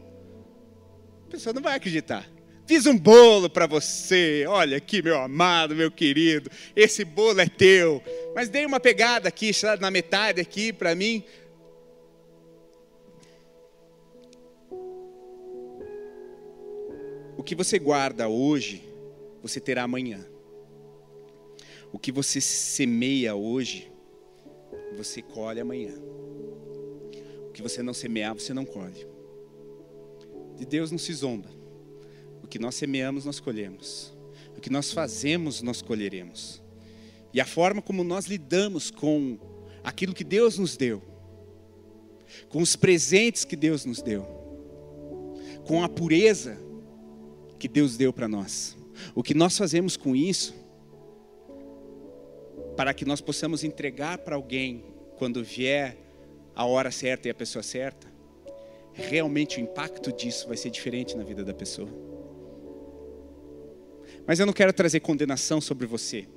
A 1.27 1.31
pessoa 1.31 1.53
não 1.53 1.61
vai 1.61 1.75
acreditar. 1.75 2.27
Fiz 2.65 2.85
um 2.85 2.97
bolo 2.97 3.49
para 3.49 3.67
você. 3.67 4.45
Olha 4.47 4.77
aqui, 4.77 5.01
meu 5.01 5.19
amado, 5.19 5.75
meu 5.75 5.91
querido. 5.91 6.49
Esse 6.75 7.03
bolo 7.03 7.41
é 7.41 7.45
teu. 7.45 8.01
Mas 8.33 8.49
dei 8.49 8.65
uma 8.65 8.79
pegada 8.79 9.27
aqui, 9.27 9.51
na 9.79 9.91
metade 9.91 10.39
aqui 10.39 10.71
para 10.71 10.95
mim. 10.95 11.23
O 17.43 17.45
que 17.45 17.55
você 17.55 17.77
guarda 17.77 18.29
hoje, 18.29 18.81
você 19.41 19.59
terá 19.59 19.83
amanhã. 19.83 20.25
O 21.91 21.99
que 21.99 22.09
você 22.09 22.39
semeia 22.39 23.35
hoje, 23.35 23.91
você 24.95 25.21
colhe 25.21 25.59
amanhã. 25.59 25.93
O 27.49 27.51
que 27.51 27.61
você 27.61 27.83
não 27.83 27.93
semear, 27.93 28.33
você 28.33 28.53
não 28.53 28.63
colhe. 28.63 29.05
De 30.55 30.65
Deus 30.65 30.89
não 30.89 30.97
se 30.97 31.11
zomba. 31.11 31.49
O 32.41 32.47
que 32.47 32.57
nós 32.57 32.75
semeamos, 32.75 33.25
nós 33.25 33.41
colhemos. 33.41 34.13
O 34.55 34.61
que 34.61 34.69
nós 34.69 34.93
fazemos, 34.93 35.61
nós 35.61 35.81
colheremos. 35.81 36.61
E 37.33 37.41
a 37.41 37.45
forma 37.45 37.81
como 37.81 38.05
nós 38.05 38.25
lidamos 38.25 38.89
com 38.89 39.37
aquilo 39.83 40.13
que 40.13 40.23
Deus 40.23 40.57
nos 40.57 40.77
deu, 40.77 41.03
com 42.47 42.61
os 42.61 42.77
presentes 42.77 43.43
que 43.43 43.57
Deus 43.57 43.83
nos 43.83 44.01
deu, 44.01 44.25
com 45.67 45.83
a 45.83 45.89
pureza 45.89 46.62
que 47.63 47.67
Deus 47.69 47.95
deu 47.95 48.11
para 48.11 48.27
nós. 48.27 48.75
O 49.15 49.23
que 49.23 49.33
nós 49.33 49.57
fazemos 49.57 49.95
com 49.95 50.13
isso, 50.13 50.53
para 52.75 52.93
que 52.93 53.05
nós 53.05 53.21
possamos 53.21 53.63
entregar 53.63 54.17
para 54.17 54.35
alguém 54.35 54.83
quando 55.17 55.41
vier 55.41 55.95
a 56.53 56.65
hora 56.65 56.91
certa 56.91 57.29
e 57.29 57.31
a 57.31 57.33
pessoa 57.33 57.63
certa, 57.63 58.05
realmente 58.91 59.59
o 59.59 59.61
impacto 59.61 60.11
disso 60.11 60.45
vai 60.45 60.57
ser 60.57 60.71
diferente 60.71 61.15
na 61.15 61.23
vida 61.23 61.41
da 61.41 61.53
pessoa. 61.53 61.87
Mas 64.27 64.41
eu 64.41 64.45
não 64.45 64.51
quero 64.51 64.73
trazer 64.73 64.99
condenação 64.99 65.61
sobre 65.61 65.87
você, 65.87 66.27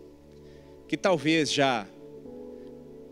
que 0.87 0.97
talvez 0.97 1.53
já 1.53 1.89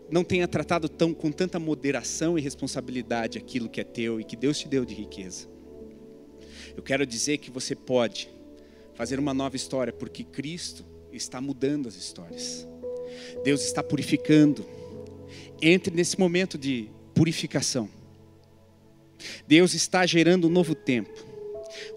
não 0.08 0.22
tenha 0.22 0.46
tratado 0.46 0.88
tão, 0.88 1.12
com 1.12 1.32
tanta 1.32 1.58
moderação 1.58 2.38
e 2.38 2.40
responsabilidade 2.40 3.38
aquilo 3.38 3.68
que 3.68 3.80
é 3.80 3.84
teu 3.84 4.20
e 4.20 4.24
que 4.24 4.36
Deus 4.36 4.56
te 4.56 4.68
deu 4.68 4.84
de 4.84 4.94
riqueza. 4.94 5.52
Eu 6.76 6.82
quero 6.82 7.06
dizer 7.06 7.38
que 7.38 7.50
você 7.50 7.74
pode 7.74 8.28
fazer 8.94 9.18
uma 9.18 9.32
nova 9.32 9.56
história, 9.56 9.92
porque 9.92 10.24
Cristo 10.24 10.84
está 11.12 11.40
mudando 11.40 11.88
as 11.88 11.94
histórias. 11.94 12.66
Deus 13.44 13.64
está 13.64 13.82
purificando. 13.82 14.66
Entre 15.62 15.94
nesse 15.94 16.18
momento 16.18 16.58
de 16.58 16.88
purificação. 17.14 17.88
Deus 19.46 19.72
está 19.72 20.04
gerando 20.04 20.48
um 20.48 20.50
novo 20.50 20.74
tempo. 20.74 21.32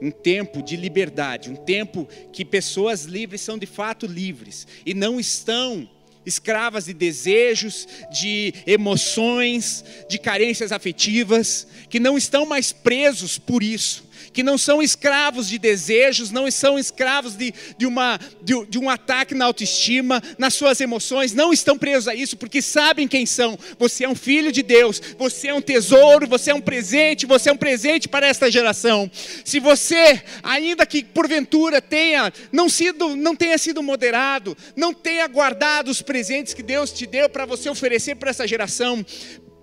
Um 0.01 0.11
tempo 0.11 0.61
de 0.61 0.75
liberdade, 0.75 1.51
um 1.51 1.55
tempo 1.55 2.07
que 2.32 2.43
pessoas 2.43 3.03
livres 3.03 3.41
são 3.41 3.57
de 3.57 3.67
fato 3.67 4.07
livres 4.07 4.67
e 4.84 4.93
não 4.93 5.19
estão 5.19 5.88
escravas 6.25 6.86
de 6.86 6.93
desejos, 6.93 7.88
de 8.11 8.53
emoções, 8.65 9.86
de 10.09 10.17
carências 10.17 10.71
afetivas, 10.71 11.67
que 11.89 11.99
não 11.99 12.17
estão 12.17 12.45
mais 12.45 12.71
presos 12.71 13.38
por 13.38 13.61
isso 13.61 14.06
que 14.38 14.43
não 14.43 14.55
são 14.55 14.83
escravos 14.83 15.49
de 15.49 15.57
desejos, 15.57 16.29
não 16.29 16.51
são 16.51 16.77
escravos 16.77 17.35
de, 17.35 17.51
de, 17.75 17.88
uma, 17.88 18.19
de, 18.39 18.53
de 18.67 18.77
um 18.77 18.88
ataque 18.88 19.33
na 19.33 19.45
autoestima, 19.45 20.21
nas 20.38 20.53
suas 20.53 20.79
emoções, 20.79 21.33
não 21.33 21.51
estão 21.51 21.75
presos 21.75 22.07
a 22.07 22.13
isso, 22.13 22.38
porque 22.38 22.61
sabem 22.61 23.07
quem 23.07 23.25
são. 23.25 23.57
Você 23.79 24.03
é 24.03 24.07
um 24.07 24.13
filho 24.13 24.51
de 24.51 24.61
Deus, 24.61 25.01
você 25.17 25.47
é 25.47 25.53
um 25.55 25.59
tesouro, 25.59 26.27
você 26.27 26.51
é 26.51 26.53
um 26.53 26.61
presente, 26.61 27.25
você 27.25 27.49
é 27.49 27.51
um 27.51 27.57
presente 27.57 28.07
para 28.07 28.27
esta 28.27 28.51
geração. 28.51 29.09
Se 29.43 29.59
você, 29.59 30.21
ainda 30.43 30.85
que 30.85 31.03
porventura 31.03 31.81
tenha 31.81 32.31
não, 32.51 32.69
sido, 32.69 33.15
não 33.15 33.35
tenha 33.35 33.57
sido 33.57 33.81
moderado, 33.81 34.55
não 34.75 34.93
tenha 34.93 35.25
guardado 35.25 35.89
os 35.89 36.03
presentes 36.03 36.53
que 36.53 36.61
Deus 36.61 36.91
te 36.91 37.07
deu 37.07 37.27
para 37.27 37.47
você 37.47 37.71
oferecer 37.71 38.13
para 38.17 38.29
essa 38.29 38.47
geração, 38.47 39.03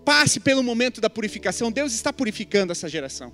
passe 0.05 0.41
pelo 0.41 0.64
momento 0.64 1.01
da 1.01 1.09
purificação. 1.09 1.70
Deus 1.70 1.93
está 1.93 2.12
purificando 2.12 2.72
essa 2.72 2.89
geração. 2.89 3.33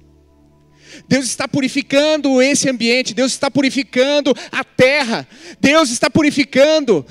Deus 1.08 1.26
está 1.26 1.46
purificando 1.48 2.40
esse 2.40 2.68
ambiente, 2.68 3.14
Deus 3.14 3.32
está 3.32 3.50
purificando 3.50 4.34
a 4.50 4.64
terra, 4.64 5.26
Deus 5.60 5.90
está 5.90 6.08
purificando. 6.10 7.04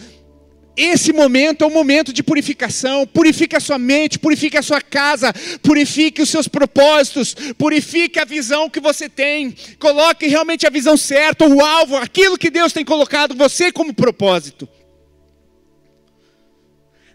Esse 0.80 1.12
momento 1.12 1.66
é 1.66 1.68
um 1.68 1.74
momento 1.74 2.14
de 2.14 2.24
purificação. 2.24 3.06
Purifique 3.06 3.54
a 3.54 3.60
sua 3.60 3.78
mente, 3.78 4.18
purifique 4.18 4.58
a 4.58 4.62
sua 4.62 4.80
casa, 4.80 5.34
purifique 5.62 6.22
os 6.22 6.30
seus 6.30 6.48
propósitos, 6.48 7.36
purifique 7.58 8.18
a 8.18 8.24
visão 8.24 8.70
que 8.70 8.80
você 8.80 9.10
tem. 9.10 9.54
Coloque 9.78 10.26
realmente 10.28 10.66
a 10.66 10.70
visão 10.70 10.96
certa, 10.96 11.46
o 11.46 11.60
alvo, 11.60 11.98
aquilo 11.98 12.38
que 12.38 12.50
Deus 12.50 12.72
tem 12.72 12.86
colocado 12.86 13.36
você 13.36 13.74
como 13.74 13.94
propósito. 13.94 14.70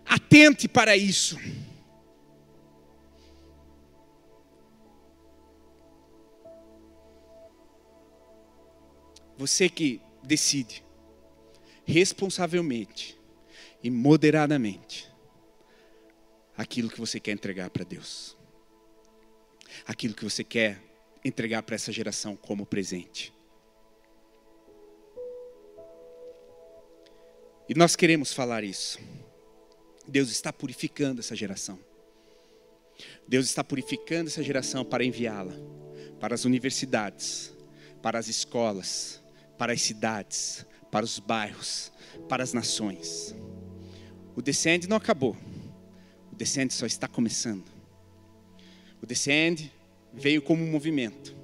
Atente 0.05 0.69
para 0.69 0.95
isso. 0.95 1.39
Você 9.45 9.69
que 9.69 10.01
decide 10.23 10.83
responsavelmente 11.85 13.21
e 13.83 13.91
moderadamente 13.91 15.07
aquilo 16.57 16.89
que 16.89 16.99
você 16.99 17.21
quer 17.21 17.33
entregar 17.33 17.69
para 17.69 17.85
Deus. 17.85 18.35
Aquilo 19.85 20.15
que 20.15 20.25
você 20.25 20.43
quer 20.43 20.81
entregar 21.23 21.63
para 21.63 21.75
essa 21.75 21.93
geração 21.93 22.35
como 22.35 22.65
presente. 22.65 23.35
E 27.69 27.75
nós 27.75 27.95
queremos 27.95 28.33
falar 28.33 28.65
isso. 28.65 28.99
Deus 30.09 30.31
está 30.31 30.55
purificando 30.55 31.21
essa 31.21 31.37
geração. 31.37 31.79
Deus 33.29 33.45
está 33.45 33.63
purificando 33.63 34.31
essa 34.31 34.43
geração 34.43 34.87
para 34.87 35.05
enviá-la 35.05 35.53
para 36.19 36.35
as 36.35 36.47
universidades, 36.47 37.55
para 38.01 38.19
as 38.19 38.29
escolas, 38.29 39.23
para 39.57 39.73
as 39.73 39.83
cidades, 39.83 40.67
para 40.91 41.05
os 41.05 41.19
bairros, 41.19 41.93
para 42.29 42.43
as 42.43 42.53
nações. 42.53 43.35
O 44.35 44.43
descende 44.43 44.89
não 44.89 44.97
acabou. 44.97 45.37
O 46.33 46.37
descende 46.37 46.75
só 46.75 46.87
está 46.87 47.07
começando. 47.07 47.65
O 49.03 49.07
descende 49.07 49.73
veio 50.13 50.43
como 50.43 50.63
um 50.63 50.71
movimento. 50.71 51.37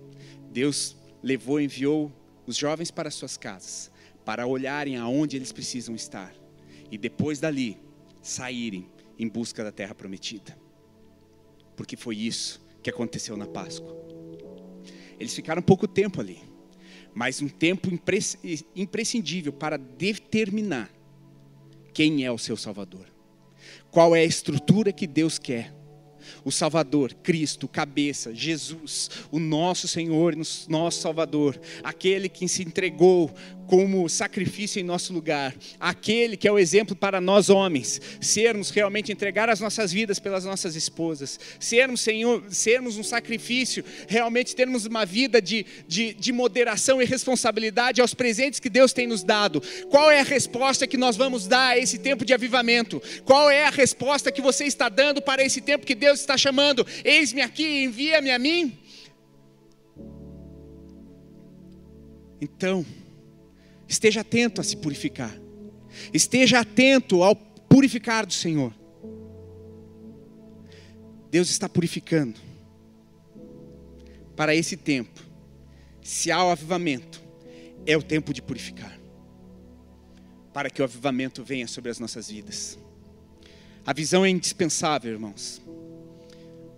Deus 0.50 0.96
levou, 1.22 1.60
enviou 1.60 2.12
os 2.46 2.56
jovens 2.56 2.90
para 2.90 3.10
suas 3.10 3.36
casas, 3.36 3.90
para 4.24 4.46
olharem 4.46 4.96
aonde 4.96 5.36
eles 5.36 5.52
precisam 5.52 5.94
estar 5.94 6.34
e 6.90 6.98
depois 6.98 7.38
dali 7.38 7.78
saírem 8.20 8.88
em 9.18 9.28
busca 9.28 9.62
da 9.62 9.70
terra 9.70 9.94
prometida. 9.94 10.58
Porque 11.76 11.96
foi 11.96 12.16
isso 12.16 12.60
que 12.82 12.90
aconteceu 12.90 13.36
na 13.36 13.46
Páscoa. 13.46 13.96
Eles 15.18 15.34
ficaram 15.34 15.62
pouco 15.62 15.86
tempo 15.86 16.20
ali 16.20 16.49
mas 17.14 17.42
um 17.42 17.48
tempo 17.48 17.88
imprescindível 18.74 19.52
para 19.52 19.76
determinar 19.76 20.90
quem 21.92 22.24
é 22.24 22.30
o 22.30 22.38
seu 22.38 22.56
Salvador, 22.56 23.06
qual 23.90 24.14
é 24.14 24.20
a 24.20 24.24
estrutura 24.24 24.92
que 24.92 25.06
Deus 25.06 25.38
quer. 25.38 25.74
O 26.44 26.52
Salvador, 26.52 27.12
Cristo, 27.14 27.66
cabeça, 27.66 28.34
Jesus, 28.34 29.10
o 29.30 29.38
nosso 29.38 29.88
Senhor, 29.88 30.36
nosso 30.68 31.00
Salvador, 31.00 31.60
aquele 31.82 32.28
que 32.28 32.46
se 32.46 32.62
entregou 32.62 33.34
como 33.70 34.08
sacrifício 34.08 34.80
em 34.80 34.82
nosso 34.82 35.12
lugar, 35.12 35.54
aquele 35.78 36.36
que 36.36 36.48
é 36.48 36.50
o 36.50 36.58
exemplo 36.58 36.96
para 36.96 37.20
nós 37.20 37.48
homens, 37.48 38.00
sermos 38.20 38.70
realmente 38.70 39.12
entregar 39.12 39.48
as 39.48 39.60
nossas 39.60 39.92
vidas 39.92 40.18
pelas 40.18 40.44
nossas 40.44 40.74
esposas, 40.74 41.38
sermos, 41.60 42.00
Senhor, 42.00 42.42
sermos 42.50 42.96
um 42.96 43.04
sacrifício, 43.04 43.84
realmente 44.08 44.56
termos 44.56 44.86
uma 44.86 45.06
vida 45.06 45.40
de, 45.40 45.64
de, 45.86 46.14
de 46.14 46.32
moderação 46.32 47.00
e 47.00 47.04
responsabilidade 47.04 48.00
aos 48.00 48.12
presentes 48.12 48.58
que 48.58 48.68
Deus 48.68 48.92
tem 48.92 49.06
nos 49.06 49.22
dado. 49.22 49.62
Qual 49.88 50.10
é 50.10 50.18
a 50.18 50.24
resposta 50.24 50.84
que 50.84 50.96
nós 50.96 51.16
vamos 51.16 51.46
dar 51.46 51.68
a 51.68 51.78
esse 51.78 52.00
tempo 52.00 52.24
de 52.24 52.34
avivamento? 52.34 53.00
Qual 53.24 53.48
é 53.48 53.66
a 53.66 53.70
resposta 53.70 54.32
que 54.32 54.42
você 54.42 54.64
está 54.64 54.88
dando 54.88 55.22
para 55.22 55.44
esse 55.44 55.60
tempo 55.60 55.86
que 55.86 55.94
Deus 55.94 56.18
está 56.18 56.36
chamando? 56.36 56.84
Eis-me 57.04 57.40
aqui, 57.40 57.84
envia-me 57.84 58.32
a 58.32 58.38
mim. 58.38 58.76
Então, 62.40 62.84
Esteja 63.90 64.20
atento 64.20 64.60
a 64.60 64.64
se 64.64 64.76
purificar. 64.76 65.36
Esteja 66.14 66.60
atento 66.60 67.24
ao 67.24 67.34
purificar 67.34 68.24
do 68.24 68.32
Senhor. 68.32 68.72
Deus 71.28 71.50
está 71.50 71.68
purificando. 71.68 72.38
Para 74.36 74.54
esse 74.54 74.76
tempo, 74.76 75.20
se 76.00 76.30
há 76.30 76.44
o 76.44 76.50
avivamento, 76.50 77.20
é 77.84 77.96
o 77.96 78.02
tempo 78.02 78.32
de 78.32 78.40
purificar. 78.40 78.96
Para 80.54 80.70
que 80.70 80.80
o 80.80 80.84
avivamento 80.84 81.42
venha 81.42 81.66
sobre 81.66 81.90
as 81.90 81.98
nossas 81.98 82.30
vidas. 82.30 82.78
A 83.84 83.92
visão 83.92 84.24
é 84.24 84.30
indispensável, 84.30 85.10
irmãos. 85.10 85.60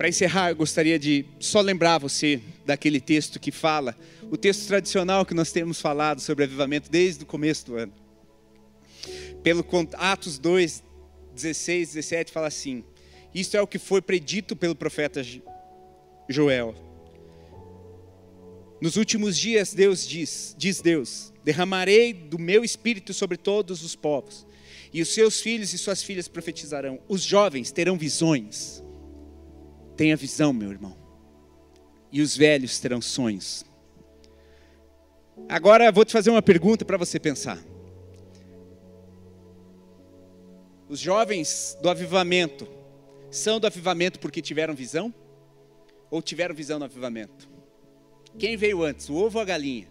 Para 0.02 0.08
encerrar, 0.08 0.48
eu 0.48 0.56
gostaria 0.56 0.98
de 0.98 1.24
só 1.38 1.60
lembrar 1.60 1.98
você 1.98 2.40
daquele 2.66 3.00
texto 3.00 3.38
que 3.38 3.52
fala, 3.52 3.96
o 4.32 4.36
texto 4.36 4.66
tradicional 4.66 5.24
que 5.24 5.32
nós 5.32 5.52
temos 5.52 5.80
falado 5.80 6.20
sobre 6.20 6.42
avivamento 6.42 6.90
desde 6.90 7.22
o 7.22 7.26
começo 7.26 7.66
do 7.66 7.76
ano. 7.76 7.92
Pelo 9.44 9.64
Atos 9.92 10.40
2, 10.40 10.82
16, 11.36 11.92
17 11.92 12.32
fala 12.32 12.48
assim: 12.48 12.82
Isso 13.32 13.56
é 13.56 13.62
o 13.62 13.66
que 13.68 13.78
foi 13.78 14.02
predito 14.02 14.56
pelo 14.56 14.74
profeta 14.74 15.24
Joel. 16.28 16.74
Nos 18.80 18.96
últimos 18.96 19.38
dias, 19.38 19.72
Deus 19.72 20.04
diz, 20.04 20.52
diz 20.58 20.80
Deus: 20.80 21.32
derramarei 21.44 22.12
do 22.12 22.40
meu 22.40 22.64
espírito 22.64 23.14
sobre 23.14 23.36
todos 23.36 23.84
os 23.84 23.94
povos, 23.94 24.48
e 24.92 25.00
os 25.00 25.14
seus 25.14 25.40
filhos 25.40 25.72
e 25.72 25.78
suas 25.78 26.02
filhas 26.02 26.26
profetizarão, 26.26 26.98
os 27.06 27.22
jovens 27.22 27.70
terão 27.70 27.96
visões. 27.96 28.81
Tenha 29.96 30.16
visão, 30.16 30.52
meu 30.52 30.70
irmão 30.70 31.02
e 32.12 32.20
os 32.20 32.36
velhos 32.36 32.78
terão 32.78 33.00
sonhos. 33.00 33.64
Agora 35.48 35.90
vou 35.90 36.04
te 36.04 36.12
fazer 36.12 36.28
uma 36.28 36.42
pergunta 36.42 36.84
para 36.84 36.98
você 36.98 37.18
pensar. 37.18 37.58
Os 40.86 41.00
jovens 41.00 41.76
do 41.80 41.88
avivamento 41.88 42.68
são 43.30 43.58
do 43.58 43.66
avivamento 43.66 44.20
porque 44.20 44.42
tiveram 44.42 44.74
visão? 44.74 45.12
Ou 46.10 46.20
tiveram 46.20 46.54
visão 46.54 46.78
no 46.78 46.84
avivamento? 46.84 47.48
Quem 48.38 48.58
veio 48.58 48.82
antes, 48.82 49.08
o 49.08 49.14
ovo 49.14 49.38
ou 49.38 49.42
a 49.42 49.46
galinha? 49.46 49.88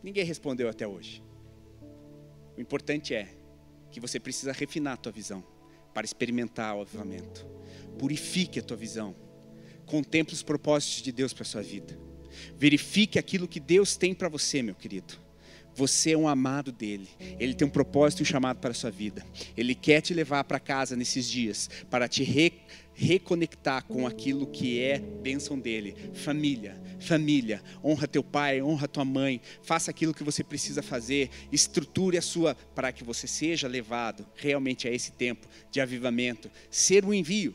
Ninguém 0.00 0.24
respondeu 0.24 0.68
até 0.68 0.86
hoje. 0.86 1.20
O 2.56 2.60
importante 2.60 3.12
é 3.12 3.28
que 3.90 3.98
você 3.98 4.20
precisa 4.20 4.52
refinar 4.52 4.94
a 4.94 4.96
tua 4.96 5.10
visão 5.10 5.42
para 5.92 6.04
experimentar 6.04 6.76
o 6.76 6.82
avivamento. 6.82 7.44
Purifique 7.98 8.58
a 8.58 8.62
tua 8.62 8.76
visão 8.76 9.14
Contemple 9.86 10.34
os 10.34 10.42
propósitos 10.42 11.02
de 11.02 11.12
Deus 11.12 11.32
para 11.32 11.42
a 11.42 11.46
sua 11.46 11.62
vida. 11.62 11.98
Verifique 12.56 13.18
aquilo 13.18 13.48
que 13.48 13.60
Deus 13.60 13.96
tem 13.96 14.14
para 14.14 14.28
você, 14.28 14.62
meu 14.62 14.74
querido. 14.74 15.20
Você 15.74 16.12
é 16.12 16.16
um 16.16 16.28
amado 16.28 16.70
dele. 16.70 17.08
Ele 17.38 17.54
tem 17.54 17.66
um 17.66 17.70
propósito 17.70 18.20
e 18.20 18.22
um 18.22 18.26
chamado 18.26 18.58
para 18.58 18.70
a 18.70 18.74
sua 18.74 18.90
vida. 18.90 19.24
Ele 19.56 19.74
quer 19.74 20.00
te 20.00 20.12
levar 20.12 20.44
para 20.44 20.60
casa 20.60 20.96
nesses 20.96 21.28
dias 21.28 21.68
para 21.90 22.08
te 22.08 22.22
re 22.22 22.52
reconectar 22.94 23.84
com 23.84 24.06
aquilo 24.06 24.46
que 24.46 24.80
é 24.80 24.98
bênção 24.98 25.58
dele. 25.58 25.94
Família, 26.12 26.80
família. 27.00 27.62
Honra 27.82 28.06
teu 28.06 28.22
pai, 28.22 28.60
honra 28.62 28.86
tua 28.88 29.04
mãe. 29.04 29.40
Faça 29.62 29.90
aquilo 29.90 30.14
que 30.14 30.22
você 30.22 30.44
precisa 30.44 30.82
fazer. 30.82 31.30
Estruture 31.50 32.18
a 32.18 32.22
sua 32.22 32.54
para 32.74 32.92
que 32.92 33.02
você 33.02 33.26
seja 33.26 33.66
levado 33.66 34.26
realmente 34.36 34.86
a 34.86 34.90
esse 34.90 35.12
tempo 35.12 35.46
de 35.70 35.80
avivamento. 35.80 36.50
Ser 36.70 37.04
o 37.04 37.14
envio 37.14 37.54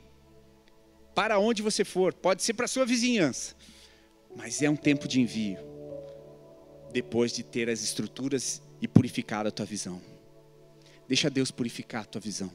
para 1.18 1.40
onde 1.40 1.64
você 1.64 1.84
for, 1.84 2.14
pode 2.14 2.44
ser 2.44 2.54
para 2.54 2.66
a 2.66 2.68
sua 2.68 2.86
vizinhança, 2.86 3.56
mas 4.36 4.62
é 4.62 4.70
um 4.70 4.76
tempo 4.76 5.08
de 5.08 5.20
envio, 5.20 5.58
depois 6.94 7.32
de 7.32 7.42
ter 7.42 7.72
as 7.72 7.82
estruturas 7.82 8.62
e 8.80 8.88
purificado 8.88 9.50
a 9.50 9.52
tua 9.52 9.66
visão. 9.66 10.00
Deixa 11.08 11.28
Deus 11.28 11.50
purificar 11.50 12.04
a 12.04 12.06
tua 12.06 12.22
visão, 12.22 12.52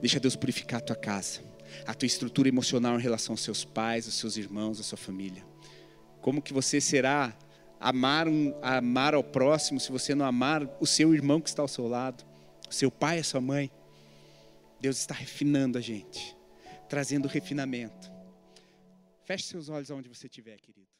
deixa 0.00 0.18
Deus 0.18 0.34
purificar 0.34 0.78
a 0.78 0.84
tua 0.84 0.96
casa, 0.96 1.42
a 1.86 1.92
tua 1.92 2.06
estrutura 2.06 2.48
emocional 2.48 2.98
em 2.98 3.02
relação 3.02 3.34
aos 3.34 3.42
seus 3.42 3.62
pais, 3.62 4.06
aos 4.06 4.14
seus 4.14 4.38
irmãos, 4.38 4.80
à 4.80 4.82
sua 4.82 4.96
família. 4.96 5.44
Como 6.22 6.40
que 6.40 6.54
você 6.54 6.80
será 6.80 7.36
amar, 7.78 8.26
um, 8.26 8.54
amar 8.62 9.12
ao 9.12 9.22
próximo 9.22 9.78
se 9.78 9.92
você 9.92 10.14
não 10.14 10.24
amar 10.24 10.66
o 10.80 10.86
seu 10.86 11.14
irmão 11.14 11.42
que 11.42 11.50
está 11.50 11.60
ao 11.60 11.68
seu 11.68 11.86
lado, 11.86 12.24
o 12.70 12.72
seu 12.72 12.90
pai, 12.90 13.18
a 13.18 13.24
sua 13.24 13.42
mãe? 13.42 13.70
Deus 14.80 14.96
está 14.96 15.12
refinando 15.12 15.76
a 15.76 15.80
gente, 15.82 16.35
trazendo 16.88 17.28
refinamento. 17.28 18.10
Feche 19.24 19.44
seus 19.44 19.68
olhos 19.68 19.90
aonde 19.90 20.08
você 20.08 20.26
estiver, 20.26 20.60
querido. 20.60 20.95